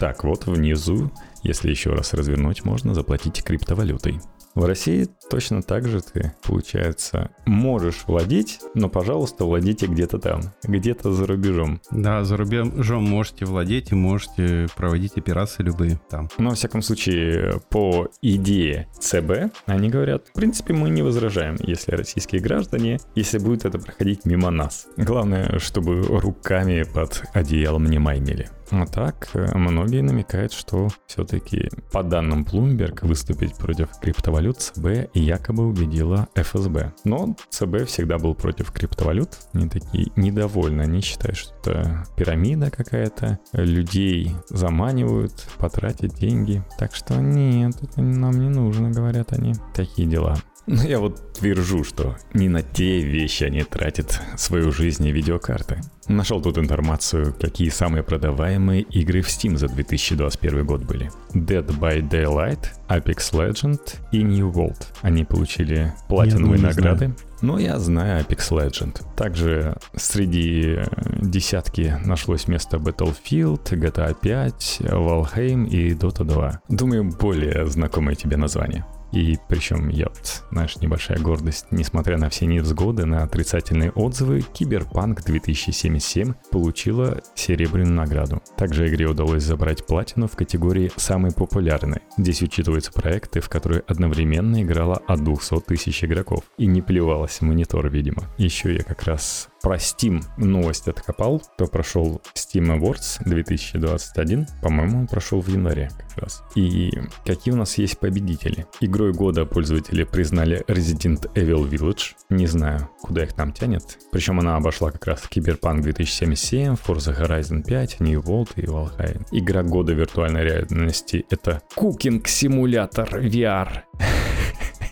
[0.00, 1.12] Так, вот внизу,
[1.44, 4.20] если еще раз развернуть, можно заплатить криптовалютой.
[4.54, 11.12] В России точно так же ты, получается, можешь владеть, но, пожалуйста, владите где-то там, где-то
[11.12, 11.80] за рубежом.
[11.90, 16.28] Да, за рубежом можете владеть и можете проводить операции любые там.
[16.36, 21.92] Но, во всяком случае, по идее ЦБ, они говорят, в принципе, мы не возражаем, если
[21.92, 24.86] российские граждане, если будет это проходить мимо нас.
[24.98, 28.50] Главное, чтобы руками под одеялом не маймили.
[28.72, 35.66] А так, э, многие намекают, что все-таки по данным Bloomberg выступить против криптовалют ЦБ якобы
[35.66, 36.94] убедила ФСБ.
[37.04, 39.28] Но ЦБ всегда был против криптовалют.
[39.52, 40.82] Они такие недовольны.
[40.82, 43.38] Они считают, что это пирамида какая-то.
[43.52, 46.64] Людей заманивают, потратить деньги.
[46.78, 49.52] Так что нет, это нам не нужно, говорят они.
[49.74, 50.38] Такие дела.
[50.66, 55.80] Но я вот твержу, что не на те вещи они тратят свою жизнь и видеокарты.
[56.08, 61.10] Нашел тут информацию, какие самые продаваемые игры в Steam за 2021 год были.
[61.34, 63.80] Dead by Daylight, Apex Legend
[64.12, 64.86] и New World.
[65.00, 67.14] Они получили платиновые не награды.
[67.40, 69.02] Но я знаю Apex Legend.
[69.16, 70.84] Также среди э,
[71.20, 76.60] десятки нашлось место Battlefield, GTA 5, Valheim и Dota 2.
[76.68, 78.86] Думаю, более знакомые тебе названия.
[79.12, 85.22] И причем я вот, знаешь, небольшая гордость, несмотря на все невзгоды, на отрицательные отзывы, Киберпанк
[85.22, 88.42] 2077 получила серебряную награду.
[88.56, 92.00] Также игре удалось забрать платину в категории «Самый популярный».
[92.16, 96.44] Здесь учитываются проекты, в которые одновременно играло от 200 тысяч игроков.
[96.56, 98.24] И не плевалась монитор, видимо.
[98.38, 105.40] Еще я как раз про Steam новость откопал, кто прошел Steam Awards 2021, по-моему, прошел
[105.40, 106.42] в январе раз.
[106.54, 106.92] И
[107.24, 108.66] какие у нас есть победители?
[108.80, 112.14] Игрой года пользователи признали Resident Evil Village.
[112.30, 113.98] Не знаю, куда их там тянет.
[114.10, 119.26] Причем она обошла как раз Cyberpunk 2077, Forza Horizon 5, New World и Valheim.
[119.32, 123.82] Игра года виртуальной реальности— это Cooking Simulator VR.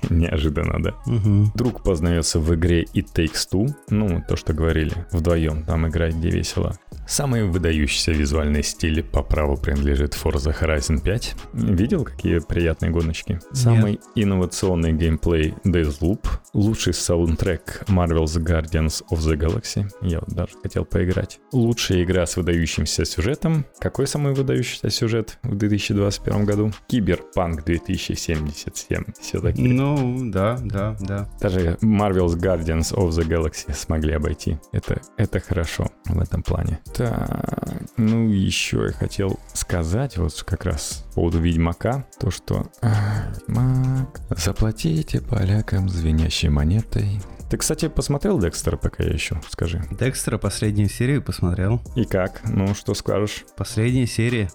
[0.09, 0.95] Неожиданно, да?
[1.07, 1.53] Угу.
[1.55, 6.31] Друг познается в игре It Takes Two, ну, то, что говорили, вдвоем там играть, где
[6.31, 6.77] весело.
[7.07, 11.35] Самый выдающийся визуальный стиль по праву принадлежит Forza Horizon 5.
[11.55, 13.41] Видел, какие приятные гоночки?
[13.53, 16.25] Самый инновационный геймплей Deathloop.
[16.55, 19.91] Лучший саундтрек Marvel's Guardians of the Galaxy.
[20.03, 21.41] Я вот даже хотел поиграть.
[21.53, 23.67] Лучшая игра с выдающимся сюжетом.
[23.81, 26.73] Какой самый выдающийся сюжет в 2021 году?
[26.87, 29.13] Киберпанк 2077.
[29.21, 29.63] Все-таки.
[29.63, 29.90] Ну,
[30.31, 31.29] да, да, да.
[31.41, 34.59] Даже Marvel's Guardians of the Galaxy смогли обойти.
[34.73, 36.81] Это, это хорошо в этом плане.
[36.95, 42.67] Так, ну еще я хотел сказать вот как раз по поводу Ведьмака, то что...
[42.83, 47.21] Ведьмак, заплатите полякам звенящей монетой.
[47.51, 49.83] Ты, кстати, посмотрел Декстера пока еще, скажи?
[49.91, 51.81] Декстера последнюю серию посмотрел.
[51.97, 52.43] И как?
[52.45, 53.45] Ну, что скажешь?
[53.57, 54.51] Последняя серия.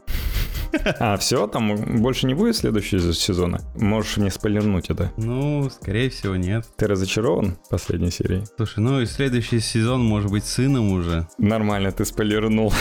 [1.00, 1.48] А, все?
[1.48, 3.62] Там больше не будет следующего сезона?
[3.76, 5.12] Можешь мне спойлернуть это?
[5.18, 6.66] Ну, скорее всего, нет.
[6.78, 8.46] Ты разочарован последней серией?
[8.56, 11.28] Слушай, ну и следующий сезон может быть сыном уже.
[11.38, 12.74] Нормально, ты спойлернул.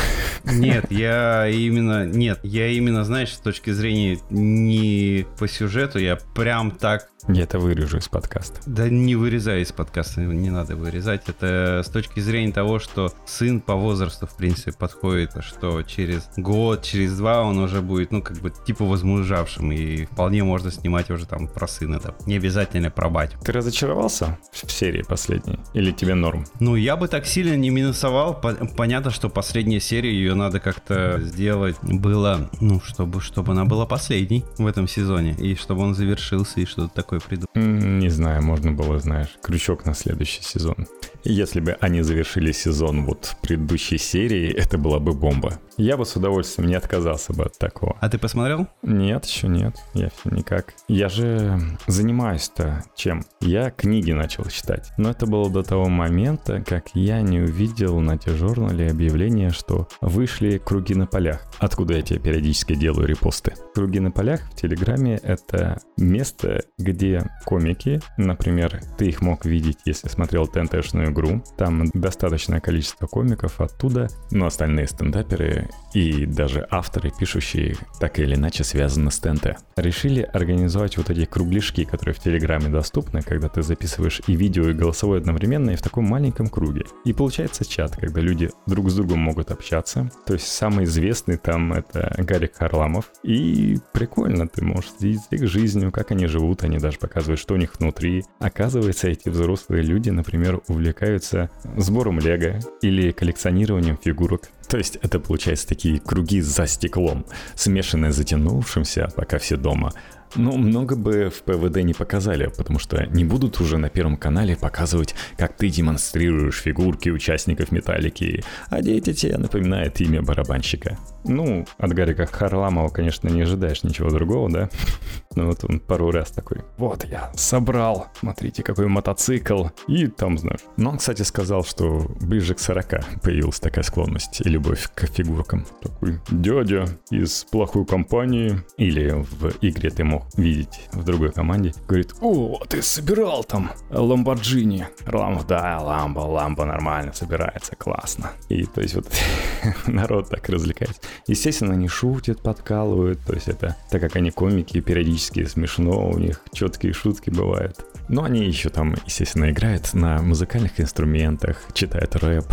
[0.45, 2.07] Нет, я именно...
[2.07, 7.59] Нет, я именно, знаешь, с точки зрения не по сюжету, я прям так я это
[7.59, 8.61] вырежу из подкаста.
[8.67, 11.23] Да не вырезай из подкаста, не надо вырезать.
[11.27, 16.83] Это с точки зрения того, что сын по возрасту, в принципе, подходит, что через год,
[16.83, 21.27] через два он уже будет, ну, как бы, типа возмужавшим, и вполне можно снимать уже
[21.27, 22.15] там про сына, да.
[22.27, 23.39] Не обязательно про батю.
[23.45, 25.59] Ты разочаровался в серии последней?
[25.75, 26.47] Или тебе норм?
[26.61, 28.41] Ну, я бы так сильно не минусовал.
[28.77, 34.45] Понятно, что последняя серия, ее надо как-то сделать было, ну, чтобы, чтобы она была последней
[34.59, 37.55] в этом сезоне, и чтобы он завершился, и что-то такое придумать.
[37.55, 40.87] Не знаю, можно было, знаешь, крючок на следующий сезон.
[41.25, 45.59] Если бы они завершили сезон вот предыдущей серии, это была бы бомба.
[45.77, 47.97] Я бы с удовольствием не отказался бы от такого.
[48.01, 48.69] А ты посмотрел?
[48.83, 49.77] Нет, еще нет.
[49.95, 50.75] Я никак.
[50.89, 53.25] Я же занимаюсь-то чем?
[53.41, 54.93] Я книги начал читать.
[54.99, 60.59] Но это было до того момента, как я не увидел на T-журнале объявление, что вышли
[60.59, 61.47] круги на полях.
[61.59, 63.55] Откуда я тебе периодически делаю репосты.
[63.75, 70.09] Круги на полях в Телеграме— это место, где комики, например, ты их мог видеть, если
[70.09, 71.43] смотрел ТНТшную игру.
[71.57, 77.54] Там достаточное количество комиков оттуда, но остальные стендаперы и даже авторы, пишущие
[78.01, 79.57] так или иначе связаны с ТНТ.
[79.77, 84.75] Решили организовать вот эти кругляшки, которые в Телеграме доступны, когда ты записываешь и видео, и
[84.75, 86.85] голосовое одновременно, и в таком маленьком круге.
[87.05, 90.11] И получается чат, когда люди друг с другом могут общаться.
[90.27, 93.11] То есть самый известный там это Гарик Харламов.
[93.23, 97.57] И прикольно, ты можешь за их жизнью, как они живут, они даже показывают, что у
[97.57, 98.25] них внутри.
[98.39, 104.51] Оказывается, эти взрослые люди, например, увлекаются сбором лего или коллекционированием фигурок.
[104.69, 109.93] То есть это получается такие круги за стеклом, смешанные затянувшимся, пока все дома,
[110.37, 114.57] ну, много бы в ПВД не показали, потому что не будут уже на Первом канале
[114.57, 120.99] показывать, как ты демонстрируешь фигурки участников Металлики, а дети тебе напоминает имя барабанщика.
[121.25, 124.69] Ну, от Гарика Харламова, конечно, не ожидаешь ничего другого, да?
[125.35, 130.61] Но вот он пару раз такой, вот я собрал, смотрите, какой мотоцикл, и там, знаешь.
[130.77, 135.67] Но он, кстати, сказал, что ближе к 40 появилась такая склонность и любовь к фигуркам.
[135.83, 142.15] Такой дядя из плохой компании, или в игре ты мог видеть в другой команде, говорит,
[142.21, 144.87] о, ты собирал там Ламборджини.
[145.11, 148.33] Ламбо, да, Ламбо, Ламбо нормально собирается, классно.
[148.49, 149.11] И то есть вот
[149.87, 151.01] народ так развлекается.
[151.27, 156.41] Естественно, они шутят, подкалывают, то есть это, так как они комики, периодически смешно, у них
[156.53, 157.85] четкие шутки бывают.
[158.09, 162.45] Но они еще там, естественно, играют на музыкальных инструментах, читают рэп.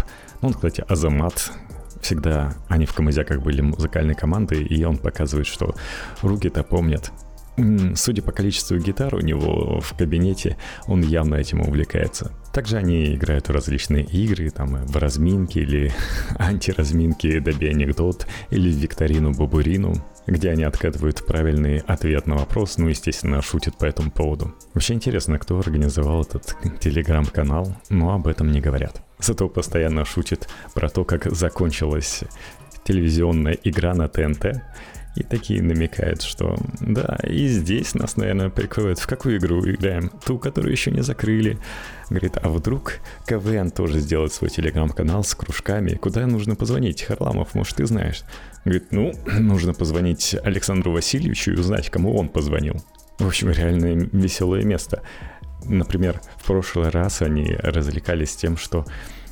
[0.41, 1.52] Ну, кстати, Азамат,
[2.02, 5.76] всегда они в Камызяках были музыкальной командой, и он показывает, что
[6.21, 7.12] руки-то помнят.
[7.95, 12.32] Судя по количеству гитар у него в кабинете, он явно этим увлекается.
[12.53, 15.91] Также они играют в различные игры, там в разминки или
[16.37, 19.93] антиразминки «Доби анекдот» или в викторину «Бабурину»,
[20.27, 24.53] где они откатывают правильный ответ на вопрос, ну, естественно, шутят по этому поводу.
[24.73, 29.01] Вообще интересно, кто организовал этот телеграм-канал, но об этом не говорят.
[29.19, 32.23] Зато постоянно шутит про то, как закончилась
[32.83, 34.61] телевизионная игра на ТНТ,
[35.15, 39.00] и такие намекают, что да, и здесь нас, наверное, прикроют.
[39.00, 40.10] В какую игру играем?
[40.26, 41.58] Ту, которую еще не закрыли.
[42.10, 45.95] Говорит, а вдруг КВН тоже сделает свой телеграм-канал с кружками?
[45.95, 47.04] Куда нужно позвонить?
[47.04, 48.24] Харламов, может, ты знаешь?
[48.63, 52.82] Говорит, ну, нужно позвонить Александру Васильевичу и узнать, кому он позвонил.
[53.19, 55.04] В общем, реально веселое место.
[55.65, 58.86] Например, в прошлый раз они развлекались тем, что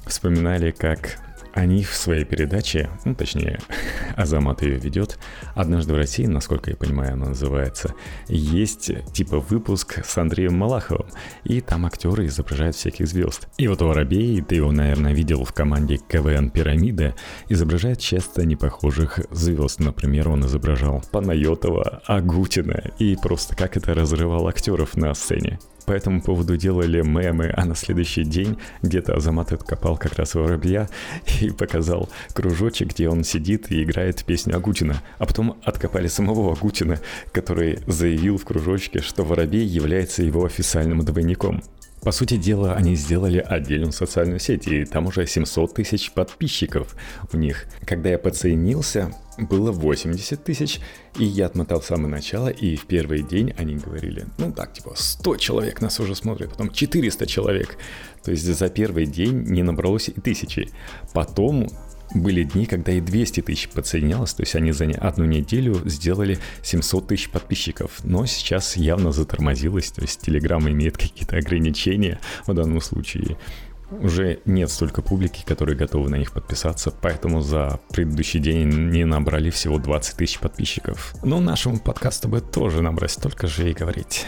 [0.06, 1.18] вспоминали, как
[1.54, 3.60] они в своей передаче, ну, точнее,
[4.16, 5.18] Азамат ее ведет,
[5.56, 7.94] «Однажды в России», насколько я понимаю, она называется,
[8.28, 11.08] есть типа выпуск с Андреем Малаховым,
[11.44, 13.48] и там актеры изображают всяких звезд.
[13.58, 17.16] И вот Воробей, ты его, наверное, видел в команде КВН «Пирамида»,
[17.50, 19.80] изображает часто непохожих звезд.
[19.80, 26.22] Например, он изображал Панайотова, Агутина, и просто как это разрывал актеров на сцене по этому
[26.22, 30.88] поводу делали мемы, а на следующий день где-то Азамат откопал как раз воробья
[31.42, 35.02] и показал кружочек, где он сидит и играет песню Агутина.
[35.18, 37.00] А потом откопали самого Агутина,
[37.32, 41.64] который заявил в кружочке, что воробей является его официальным двойником.
[42.02, 46.96] По сути дела, они сделали отдельную социальную сеть, и там уже 700 тысяч подписчиков
[47.34, 47.66] у них.
[47.86, 50.80] Когда я поценился, было 80 тысяч,
[51.18, 54.94] и я отмотал в самое начало, и в первый день они говорили, ну так, типа,
[54.96, 57.78] 100 человек нас уже смотрят, потом 400 человек.
[58.24, 60.70] То есть за первый день не набралось и тысячи.
[61.14, 61.70] Потом
[62.14, 67.08] были дни, когда и 200 тысяч подсоединялось, то есть они за одну неделю сделали 700
[67.08, 73.38] тысяч подписчиков, но сейчас явно затормозилось, то есть Telegram имеет какие-то ограничения в данном случае.
[73.92, 79.50] Уже нет столько публики, которые готовы на них подписаться, поэтому за предыдущий день не набрали
[79.50, 81.16] всего 20 тысяч подписчиков.
[81.24, 84.28] Но нашему подкасту бы тоже набрать столько же и говорить.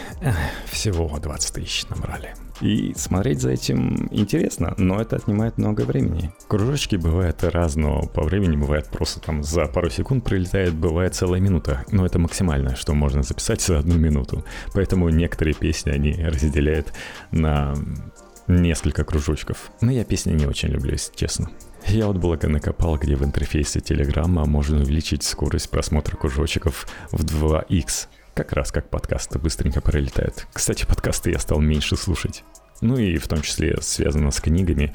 [0.68, 2.34] Всего 20 тысяч набрали.
[2.62, 6.30] И смотреть за этим интересно, но это отнимает много времени.
[6.46, 11.84] Кружочки бывают разного по времени, бывает просто там за пару секунд прилетает, бывает целая минута.
[11.90, 14.44] Но это максимальное, что можно записать за одну минуту.
[14.74, 16.92] Поэтому некоторые песни они разделяют
[17.32, 17.74] на
[18.46, 19.72] несколько кружочков.
[19.80, 21.50] Но я песни не очень люблю, если честно.
[21.88, 28.06] Я вот благо накопал, где в интерфейсе Телеграма можно увеличить скорость просмотра кружочков в 2х.
[28.34, 30.46] Как раз как подкасты быстренько пролетают.
[30.52, 32.44] Кстати, подкасты я стал меньше слушать.
[32.80, 34.94] Ну и в том числе связано с книгами.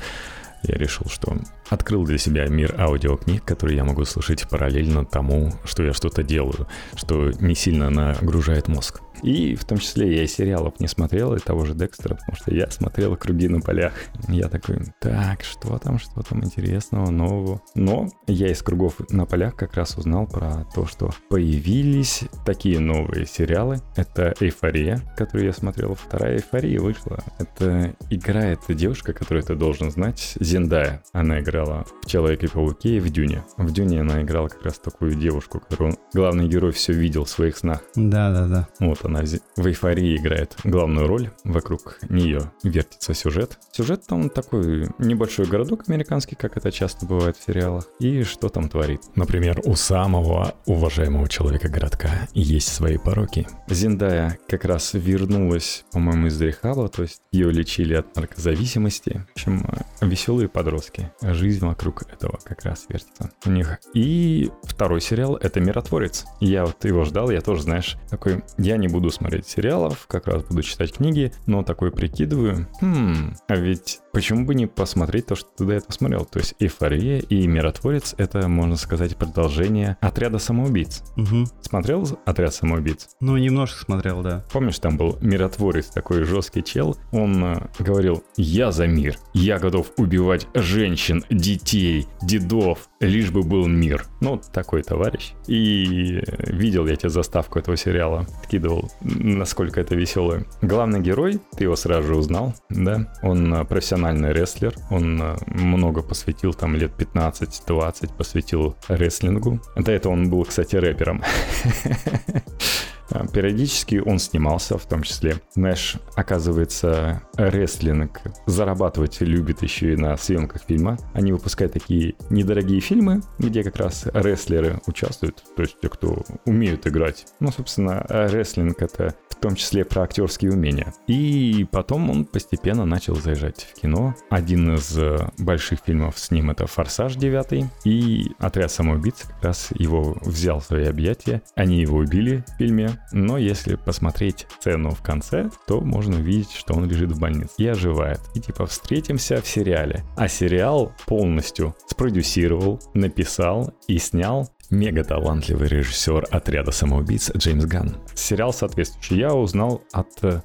[0.63, 1.38] Я решил, что
[1.70, 6.68] открыл для себя мир аудиокниг, которые я могу слушать параллельно тому, что я что-то делаю,
[6.95, 9.01] что не сильно нагружает мозг.
[9.24, 12.53] И в том числе я и сериалов не смотрел, и того же Декстера, потому что
[12.53, 13.93] я смотрел «Круги на полях».
[14.28, 17.61] Я такой, так, что там, что там интересного, нового.
[17.76, 23.26] Но я из «Кругов на полях» как раз узнал про то, что появились такие новые
[23.26, 23.82] сериалы.
[23.95, 25.95] Это «Эйфория», которую я смотрел.
[25.95, 27.24] Вторая «Эйфория» вышла.
[27.39, 31.03] Это играет девушка, которую ты должен знать, Зендая.
[31.13, 33.43] Она играла в «Человеке-пауке» и в «Дюне».
[33.57, 37.57] В «Дюне» она играла как раз такую девушку, которую главный герой все видел в своих
[37.57, 37.81] снах.
[37.95, 38.67] Да-да-да.
[38.79, 39.23] Вот она
[39.55, 43.57] в эйфории играет главную роль, вокруг нее вертится сюжет.
[43.71, 48.69] Сюжет там такой небольшой городок американский, как это часто бывает в сериалах, и что там
[48.69, 49.01] творит.
[49.15, 53.47] Например, у самого уважаемого человека городка есть свои пороки.
[53.67, 59.25] Зиндая как раз вернулась, по-моему, из рехаба, то есть ее лечили от наркозависимости.
[59.29, 59.65] В общем,
[60.01, 61.11] веселые подростки.
[61.21, 63.79] Жизнь вокруг этого как раз вертится у них.
[63.93, 66.25] И второй сериал— это «Миротворец».
[66.39, 70.27] Я вот его ждал, я тоже, знаешь, такой, я не буду буду смотреть сериалов, как
[70.27, 75.35] раз буду читать книги, но такой прикидываю, хм, а ведь почему бы не посмотреть то,
[75.35, 76.25] что ты до этого смотрел?
[76.25, 81.03] То есть «Эйфория» и «Миротворец»— это, можно сказать, продолжение «Отряда самоубийц».
[81.15, 81.45] Угу.
[81.61, 83.09] Смотрел «Отряд самоубийц»?
[83.21, 84.43] Ну, немножко смотрел, да.
[84.51, 89.91] Помнишь, там был «Миротворец», такой жесткий чел, он э, говорил «Я за мир, я готов
[89.97, 94.05] убивать женщин, детей, дедов, лишь бы был мир».
[94.21, 95.33] Ну, такой товарищ.
[95.47, 100.45] И видел я тебе заставку этого сериала, скидывал насколько это веселое.
[100.61, 103.13] Главный герой, ты его сразу же узнал, да?
[103.21, 109.59] Он э, профессиональный рестлер, он э, много посвятил, там лет 15-20 посвятил рестлингу.
[109.75, 111.23] До этого он был, кстати, рэпером.
[113.18, 115.38] А, периодически он снимался, в том числе.
[115.53, 120.97] Знаешь, оказывается, рестлинг зарабатывать любит еще и на съемках фильма.
[121.13, 126.86] Они выпускают такие недорогие фильмы, где как раз рестлеры участвуют, то есть те, кто умеют
[126.88, 127.26] играть.
[127.39, 130.93] Ну, собственно, рестлинг это в том числе про актерские умения.
[131.05, 134.15] И потом он постепенно начал заезжать в кино.
[134.32, 139.70] Один из э, больших фильмов с ним это «Форсаж 9», и «Отряд самоубийц» как раз
[139.76, 141.43] его взял в свои объятия.
[141.55, 146.73] Они его убили в фильме, но если посмотреть сцену в конце, то можно увидеть, что
[146.73, 148.19] он лежит в больнице и оживает.
[148.33, 150.03] И типа встретимся в сериале.
[150.15, 157.95] А сериал полностью спродюсировал, написал и снял мега талантливый режиссер отряда самоубийц Джеймс Ганн.
[158.13, 160.41] Сериал соответствующий я узнал от э,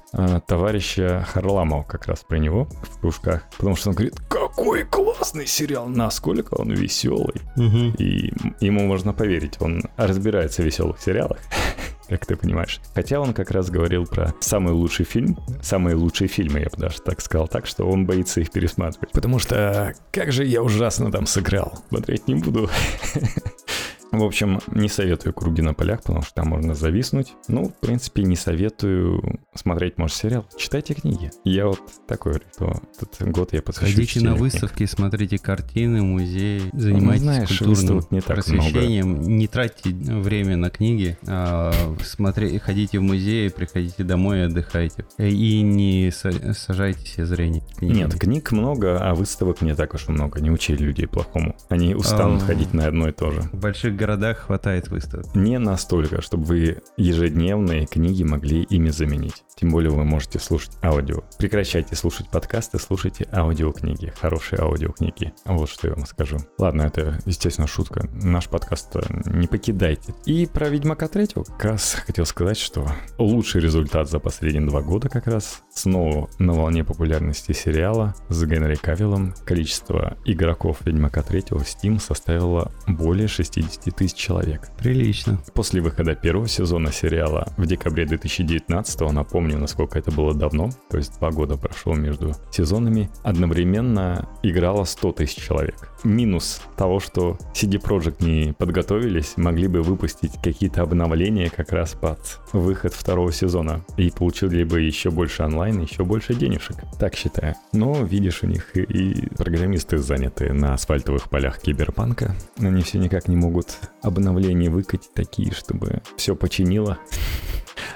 [0.47, 5.87] товарища Харламова как раз про него в кружках, потому что он говорит, какой классный сериал,
[5.87, 7.41] насколько он веселый.
[7.57, 7.95] Угу.
[7.97, 11.39] И ему можно поверить, он разбирается в веселых сериалах
[12.17, 12.79] как ты понимаешь.
[12.93, 17.01] Хотя он как раз говорил про самый лучший фильм, самые лучшие фильмы, я бы даже
[17.01, 19.11] так сказал, так что он боится их пересматривать.
[19.11, 21.83] Потому что как же я ужасно там сыграл.
[21.89, 22.69] Смотреть не буду.
[24.13, 27.33] В общем, не советую круги на полях, потому что там можно зависнуть.
[27.47, 30.45] Ну, в принципе, не советую смотреть, может, сериал.
[30.55, 31.31] Читайте книги.
[31.43, 34.89] Я вот такой, что этот год я посвящу Ходите на выставки, книг.
[34.91, 39.09] смотрите картины, музеи, занимайтесь ну, знаешь, культурным не так просвещением.
[39.09, 39.31] Много.
[39.31, 45.05] Не тратьте время на книги, а смотри, ходите в музей, приходите домой и отдыхайте.
[45.17, 47.63] И не сажайте себе зрение.
[47.77, 47.93] Книги.
[47.93, 50.39] Нет, книг много, а выставок не так уж много.
[50.39, 51.55] Не учили людей плохому.
[51.69, 53.41] Они устанут а, ходить на одно и то же.
[53.53, 55.33] Больших городах хватает выставок.
[55.33, 59.43] Не настолько, чтобы вы ежедневные книги могли ими заменить.
[59.55, 61.23] Тем более вы можете слушать аудио.
[61.37, 64.11] Прекращайте слушать подкасты, слушайте аудиокниги.
[64.19, 65.33] Хорошие аудиокниги.
[65.45, 66.37] Вот что я вам скажу.
[66.57, 68.09] Ладно, это, естественно, шутка.
[68.11, 68.93] Наш подкаст
[69.25, 70.13] не покидайте.
[70.25, 72.85] И про Ведьмака третьего как раз хотел сказать, что
[73.17, 78.75] лучший результат за последние два года как раз снова на волне популярности сериала с Генри
[78.75, 84.69] Кавиллом количество игроков Ведьмака третьего в Steam составило более 60 тысяч человек.
[84.79, 85.39] Прилично.
[85.53, 90.97] После выхода первого сезона сериала в декабре 2019 напомню, помню, насколько это было давно, то
[90.97, 95.89] есть два года прошло между сезонами, одновременно играло 100 тысяч человек.
[96.03, 102.19] Минус того, что CD Projekt не подготовились, могли бы выпустить какие-то обновления как раз под
[102.53, 107.55] выход второго сезона и получили бы еще больше онлайн, еще больше денежек, так считаю.
[107.73, 113.35] Но видишь, у них и программисты заняты на асфальтовых полях киберпанка, они все никак не
[113.35, 116.97] могут обновления выкатить такие, чтобы все починило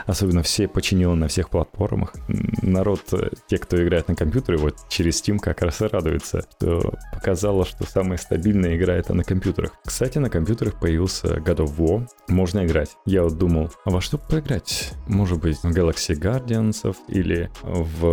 [0.06, 2.14] особенно все починило на всех платформах.
[2.62, 6.94] Народ, э, те, кто играет на компьютере, вот через Steam как раз и радуется, что
[7.14, 9.74] показало, что самая стабильная игра это на компьютерах.
[9.86, 12.98] Кстати, на компьютерах появился God of War, можно играть.
[13.06, 14.94] Я вот думал, а во что поиграть?
[15.08, 18.04] Может быть, в Galaxy Guardians или в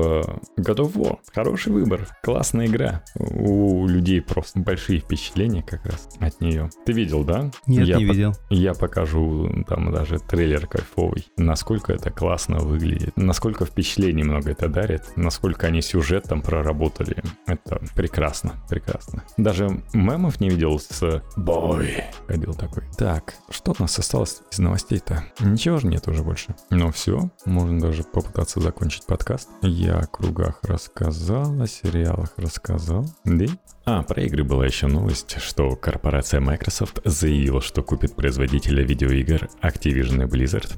[0.59, 1.19] God of War.
[1.35, 3.03] Хороший выбор, классная игра.
[3.19, 6.71] У людей просто большие впечатления как раз от нее.
[6.87, 7.51] Ты видел, да?
[7.67, 8.33] Нет, я не по- видел.
[8.51, 11.27] Я покажу там даже трейлер кайфовый.
[11.55, 17.23] Насколько это классно выглядит, насколько впечатлений много это дарит, насколько они сюжет там проработали.
[17.47, 19.23] Это прекрасно, прекрасно.
[19.37, 22.03] Даже мемов не видел с «Бой».
[22.27, 22.83] Ходил такой.
[22.99, 25.23] Так, что у нас осталось из новостей-то?
[25.39, 26.57] Ничего же нет уже больше.
[26.71, 29.49] Ну все, можно даже попытаться закончить подкаст.
[29.63, 33.07] Я о кругах рассказал, о сериалах рассказал.
[33.25, 33.45] Да?
[33.85, 40.25] А, про игры была еще новость, что корпорация Microsoft заявила, что купит производителя видеоигр Activision
[40.25, 40.73] и Blizzard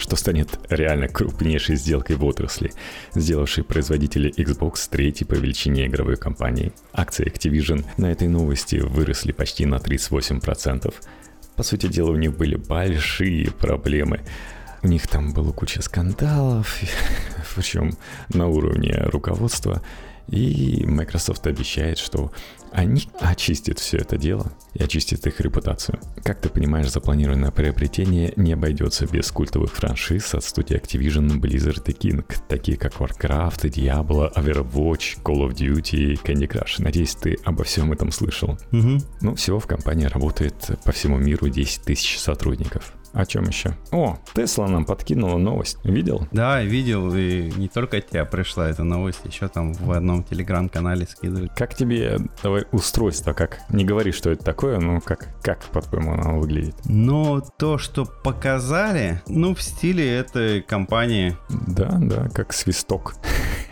[0.00, 2.72] что станет реально крупнейшей сделкой в отрасли,
[3.14, 6.72] сделавшей производителя Xbox третьей по величине игровой компании.
[6.92, 10.92] Акции Activision на этой новости выросли почти на 38%.
[11.54, 14.20] По сути дела, у них были большие проблемы.
[14.82, 16.80] У них там было куча скандалов,
[17.54, 17.92] причем
[18.30, 19.82] на уровне руководства.
[20.28, 22.32] И Microsoft обещает, что
[22.72, 25.98] они очистят все это дело и очистят их репутацию.
[26.22, 31.92] Как ты понимаешь, запланированное приобретение не обойдется без культовых франшиз от студии Activision, Blizzard и
[31.92, 36.74] King, такие как Warcraft, Diablo, Overwatch, Call of Duty, Candy Crush.
[36.78, 38.58] Надеюсь, ты обо всем этом слышал.
[38.70, 39.00] Мгм.
[39.20, 40.54] Ну, всего в компании работает
[40.84, 42.94] по всему миру 10 тысяч сотрудников.
[43.12, 43.76] О чем еще?
[43.92, 45.78] О, Тесла нам подкинула новость.
[45.84, 46.28] Видел?
[46.30, 51.06] Да, видел, и не только от тебя пришла эта новость, еще там в одном телеграм-канале
[51.06, 51.52] скидывают.
[51.56, 53.60] Как тебе давай устройство, как?
[53.70, 56.76] Не говори, что это такое, но как, как по-твоему, оно выглядит?
[56.84, 61.36] Но то, что показали, ну, в стиле этой компании.
[61.48, 63.14] Да, да, как свисток.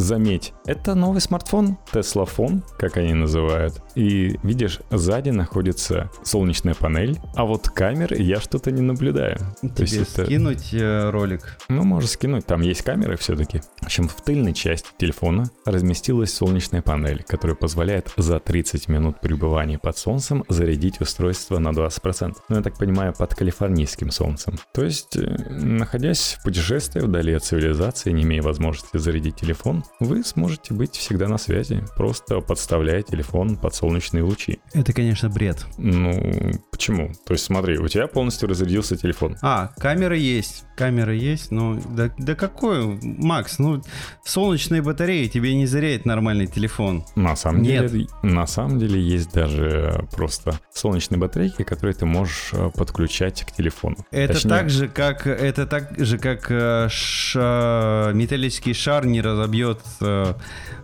[0.00, 3.82] Заметь, это новый смартфон, Phone, как они называют.
[3.94, 9.36] И видишь, сзади находится солнечная панель, а вот камеры я что-то не наблюдаю.
[9.60, 11.58] То есть Тебе это- скинуть э, ролик.
[11.68, 13.60] Ну, можешь скинуть, там есть камеры все-таки.
[13.82, 19.78] В общем, в тыльной части телефона разместилась солнечная панель, которая позволяет за 30 минут пребывания
[19.78, 22.36] под солнцем зарядить устройство на 20%.
[22.48, 24.58] Ну, я так понимаю, под калифорнийским солнцем.
[24.72, 30.24] То есть, э, находясь в путешествии вдали от цивилизации, не имея возможности зарядить телефон, вы
[30.24, 34.60] сможете быть всегда на связи, просто подставляя телефон под солнечные лучи.
[34.72, 35.66] Это, конечно, бред.
[35.78, 37.12] Ну, почему?
[37.26, 39.36] То есть, смотри, у тебя полностью разрядился телефон.
[39.42, 40.64] А, камера есть.
[40.76, 43.82] Камера есть, но да, да какой, Макс, ну
[44.24, 47.04] солнечные батареи тебе не заряет нормальный телефон.
[47.16, 47.90] На самом Нет.
[47.92, 53.52] деле, на самом деле есть даже просто солнечные батарейки, которые ты можешь э, подключать к
[53.52, 53.96] телефону.
[54.10, 59.69] Это Точнее, так же, как это так же, как э, ша- металлический шар не разобьет
[60.00, 60.34] э,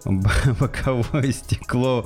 [0.05, 0.31] б-
[0.61, 2.05] боковое стекло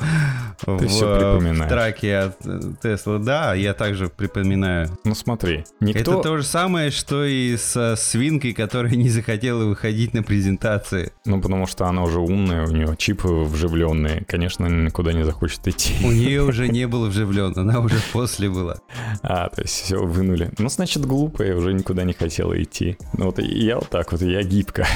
[0.63, 1.67] в, всё припоминаешь.
[1.67, 3.19] в траке от э, Тесла.
[3.19, 4.91] Да, я также припоминаю.
[5.05, 6.01] Ну смотри, никто...
[6.01, 11.13] Это то же самое, что и со свинкой, которая не захотела выходить на презентации.
[11.25, 14.25] Ну потому что она уже умная, у нее чипы вживленные.
[14.27, 15.95] Конечно, никуда не захочет идти.
[16.05, 18.77] У нее уже не было вживлен, она уже после была.
[19.23, 20.51] А, то есть все вынули.
[20.59, 22.97] Ну, значит, глупая, уже никуда не хотела идти.
[23.17, 24.87] Ну вот я вот так вот, я гибко.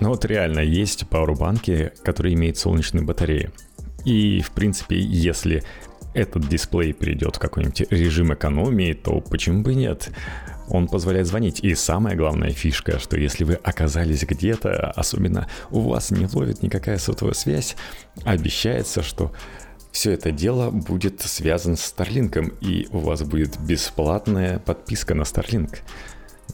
[0.00, 3.50] Ну вот реально, есть пауэрбанки, которые имеют солнечные батареи.
[4.04, 5.62] И, в принципе, если
[6.14, 10.10] этот дисплей перейдет в какой-нибудь режим экономии, то почему бы нет?
[10.68, 11.60] Он позволяет звонить.
[11.60, 16.98] И самая главная фишка, что если вы оказались где-то, особенно у вас не ловит никакая
[16.98, 17.76] сотовая связь,
[18.24, 19.32] обещается, что
[19.92, 25.78] все это дело будет связано с Starlink, и у вас будет бесплатная подписка на Starlink.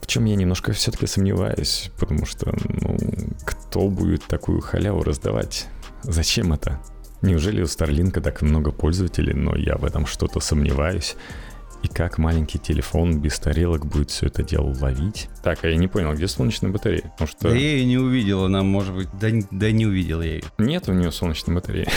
[0.06, 2.96] Чем я немножко все-таки сомневаюсь, потому что, ну,
[3.44, 5.66] кто будет такую халяву раздавать?
[6.02, 6.80] Зачем это?
[7.22, 11.16] Неужели у Starlink так много пользователей, но я в этом что-то сомневаюсь.
[11.82, 15.28] И как маленький телефон без тарелок будет все это дело ловить?
[15.42, 17.02] Так, а я не понял, где солнечная батарея?
[17.02, 17.48] Потому что...
[17.50, 19.08] Да я ее не увидел, она может быть...
[19.20, 20.42] Да, да не увидел я ее.
[20.58, 21.88] Нет у нее солнечной батареи.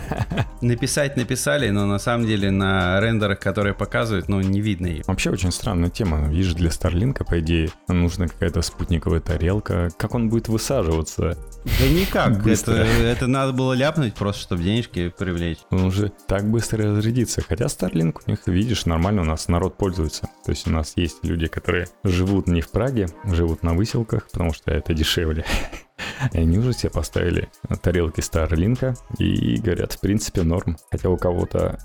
[0.60, 5.04] Написать написали, но на самом деле на рендерах, которые показывают, ну, не видно ее.
[5.06, 6.28] Вообще очень странная тема.
[6.28, 9.90] Видишь, для Старлинка, по идее, нужна какая-то спутниковая тарелка.
[9.96, 11.38] Как он будет высаживаться?
[11.64, 12.46] Да никак.
[12.46, 15.58] Это, это надо было ляпнуть просто, чтобы денежки привлечь.
[15.70, 17.42] Он уже так быстро разрядится.
[17.42, 20.28] Хотя Starlink у них, видишь, нормально у нас народ пользуется.
[20.44, 24.52] То есть у нас есть люди, которые живут не в Праге, живут на выселках, потому
[24.52, 25.44] что это дешевле.
[26.32, 27.48] И они уже себе поставили
[27.82, 30.76] тарелки Старлинка и говорят, в принципе, норм.
[30.90, 31.78] Хотя у кого-то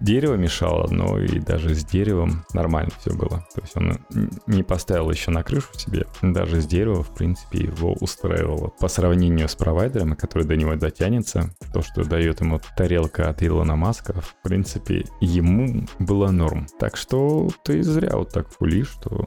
[0.00, 3.46] дерево мешало, но и даже с деревом нормально все было.
[3.54, 3.98] То есть он
[4.46, 8.68] не поставил еще на крышу себе, даже с дерева, в принципе, его устраивало.
[8.78, 13.76] По сравнению с провайдером, который до него дотянется, то, что дает ему тарелка от Илона
[13.76, 16.66] Маска, в принципе, ему было норм.
[16.78, 19.26] Так что ты зря вот так фулишь, что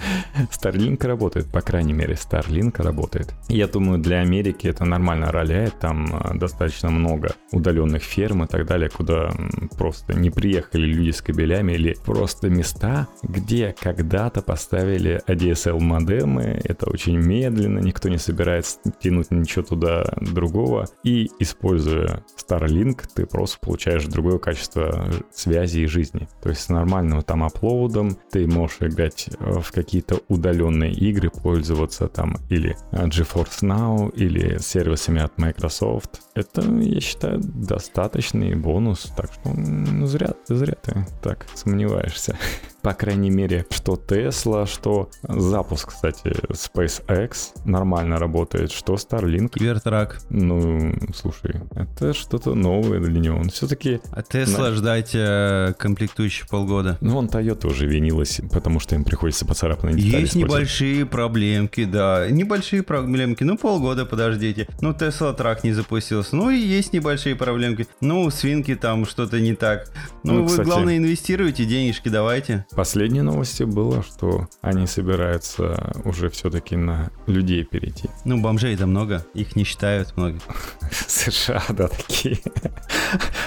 [0.50, 3.34] Starlink работает, по крайней мере, Starlink работает.
[3.48, 8.66] Я думаю, для Америки это нормально роляет, там а, достаточно много удаленных ферм и так
[8.66, 9.30] далее, куда
[9.76, 16.88] просто не приехали люди с кабелями или просто места, где когда-то поставили ADSL модемы, это
[16.88, 24.04] очень медленно, никто не собирается тянуть ничего туда другого, и используя Starlink, ты просто получаешь
[24.04, 26.28] другое качество связи и жизни.
[26.42, 32.08] То есть с нормальным там аплоудом ты можешь играть э, в какие-то удаленные игры, пользоваться
[32.08, 36.22] там или GeForce Now, или сервисами от Microsoft.
[36.34, 42.36] Это, я считаю, достаточный бонус, так что ну, зря, зря ты так сомневаешься.
[42.82, 49.50] По крайней мере, что Tesla, что запуск, кстати, SpaceX нормально работает, что Starlink.
[49.50, 50.20] Кибертрак.
[50.30, 53.38] Ну, слушай, это что-то новое для него.
[53.38, 54.00] Он все-таки...
[54.12, 54.72] А Tesla на...
[54.72, 56.96] ждать э, комплектующий полгода.
[57.00, 62.28] Ну, он Toyota уже винилась, потому что им приходится поцарапанные детали Есть небольшие проблемки, да.
[62.30, 63.44] Небольшие проблемки.
[63.44, 64.68] Ну, полгода подождите.
[64.80, 66.34] Ну, Tesla трак не запустился.
[66.36, 67.86] Ну, и есть небольшие проблемки.
[68.00, 69.92] Ну, свинки там что-то не так.
[70.22, 70.66] Ну, ну вы, кстати...
[70.66, 72.66] главное, инвестируйте, денежки давайте.
[72.74, 78.08] Последней новости было, что они собираются уже все-таки на людей перейти.
[78.24, 80.38] Ну, бомжей-то много, их не считают много.
[80.90, 82.38] США, да, такие.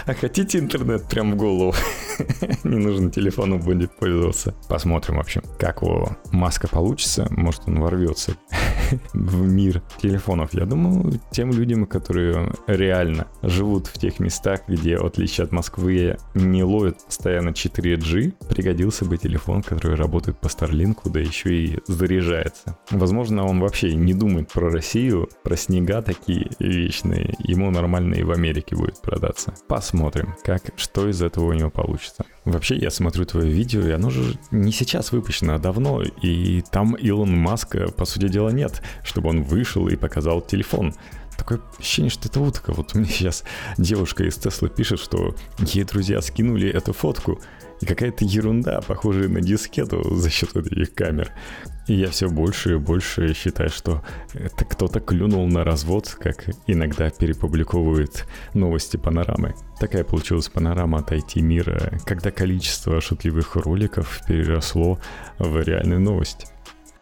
[0.05, 1.73] А хотите интернет прям в голову?
[2.63, 4.53] Не нужно телефону будет пользоваться.
[4.67, 7.27] Посмотрим, в общем, как у Маска получится.
[7.29, 8.35] Может, он ворвется
[9.13, 10.53] в мир телефонов.
[10.53, 16.17] Я думаю, тем людям, которые реально живут в тех местах, где, в отличие от Москвы,
[16.33, 22.77] не ловят постоянно 4G, пригодился бы телефон, который работает по Starlink, да еще и заряжается.
[22.89, 27.35] Возможно, он вообще не думает про Россию, про снега такие вечные.
[27.39, 29.53] Ему нормально и в Америке будет продаться.
[29.67, 32.25] Посмотрим, как, что из этого у него получится.
[32.45, 36.95] Вообще, я смотрю твое видео, и оно же не сейчас выпущено, а давно, и там
[36.95, 40.93] Илон Маска, по сути дела, нет, чтобы он вышел и показал телефон.
[41.37, 42.73] Такое ощущение, что это утка.
[42.73, 43.43] Вот мне сейчас
[43.77, 47.39] девушка из Теслы пишет, что ей друзья скинули эту фотку,
[47.81, 51.31] и какая-то ерунда, похожая на дискету за счет этих камер.
[51.87, 54.03] И я все больше и больше считаю, что
[54.33, 59.53] это кто-то клюнул на развод, как иногда перепубликовывают новости панорамы.
[59.79, 64.99] Такая получилась панорама от IT-мира, когда количество шутливых роликов переросло
[65.39, 66.53] в реальную новость.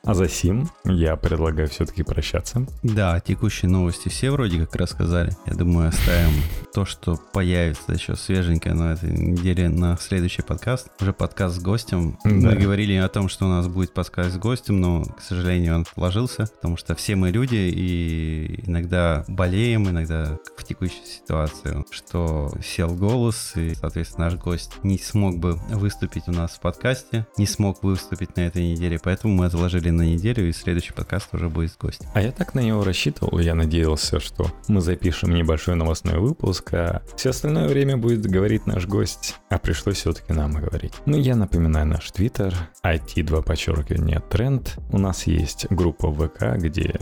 [0.03, 2.65] А за сим я предлагаю все-таки прощаться.
[2.81, 5.31] Да, текущие новости все вроде как рассказали.
[5.45, 6.33] Я думаю, оставим
[6.73, 10.87] то, что появится еще свеженькое на этой неделе на следующий подкаст.
[10.99, 12.17] Уже подкаст с гостем.
[12.23, 12.31] Да.
[12.31, 15.81] Мы говорили о том, что у нас будет подкаст с гостем, но, к сожалению, он
[15.81, 22.89] отложился, потому что все мы люди и иногда болеем, иногда в текущей ситуации, что сел
[22.95, 27.83] голос, и, соответственно, наш гость не смог бы выступить у нас в подкасте, не смог
[27.83, 31.77] выступить на этой неделе, поэтому мы отложили на неделю, и следующий подкаст уже будет с
[31.77, 32.07] гостем.
[32.13, 37.01] А я так на него рассчитывал, я надеялся, что мы запишем небольшой новостной выпуск, а
[37.15, 40.93] все остальное время будет говорить наш гость, а пришлось все-таки нам говорить.
[41.05, 44.77] Ну, я напоминаю наш твиттер, IT2 подчеркивание тренд.
[44.91, 46.95] У нас есть группа ВК, где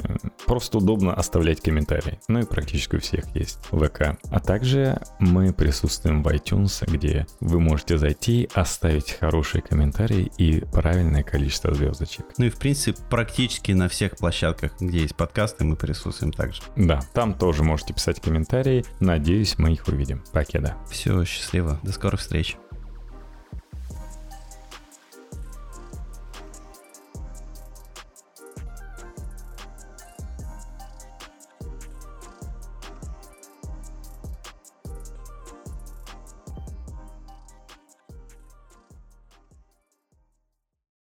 [0.46, 2.20] просто удобно оставлять комментарии.
[2.28, 4.18] Ну и практически у всех есть ВК.
[4.32, 11.24] А также мы присутствуем в iTunes, где вы можете зайти, оставить хорошие комментарии и правильное
[11.24, 12.26] количество звездочек.
[12.38, 16.62] Ну и в принципе принципе, практически на всех площадках, где есть подкасты, мы присутствуем также.
[16.76, 18.86] Да, там тоже можете писать комментарии.
[19.00, 20.24] Надеюсь, мы их увидим.
[20.32, 20.76] Покеда.
[20.90, 21.80] Все, счастливо.
[21.84, 22.58] До скорых встреч.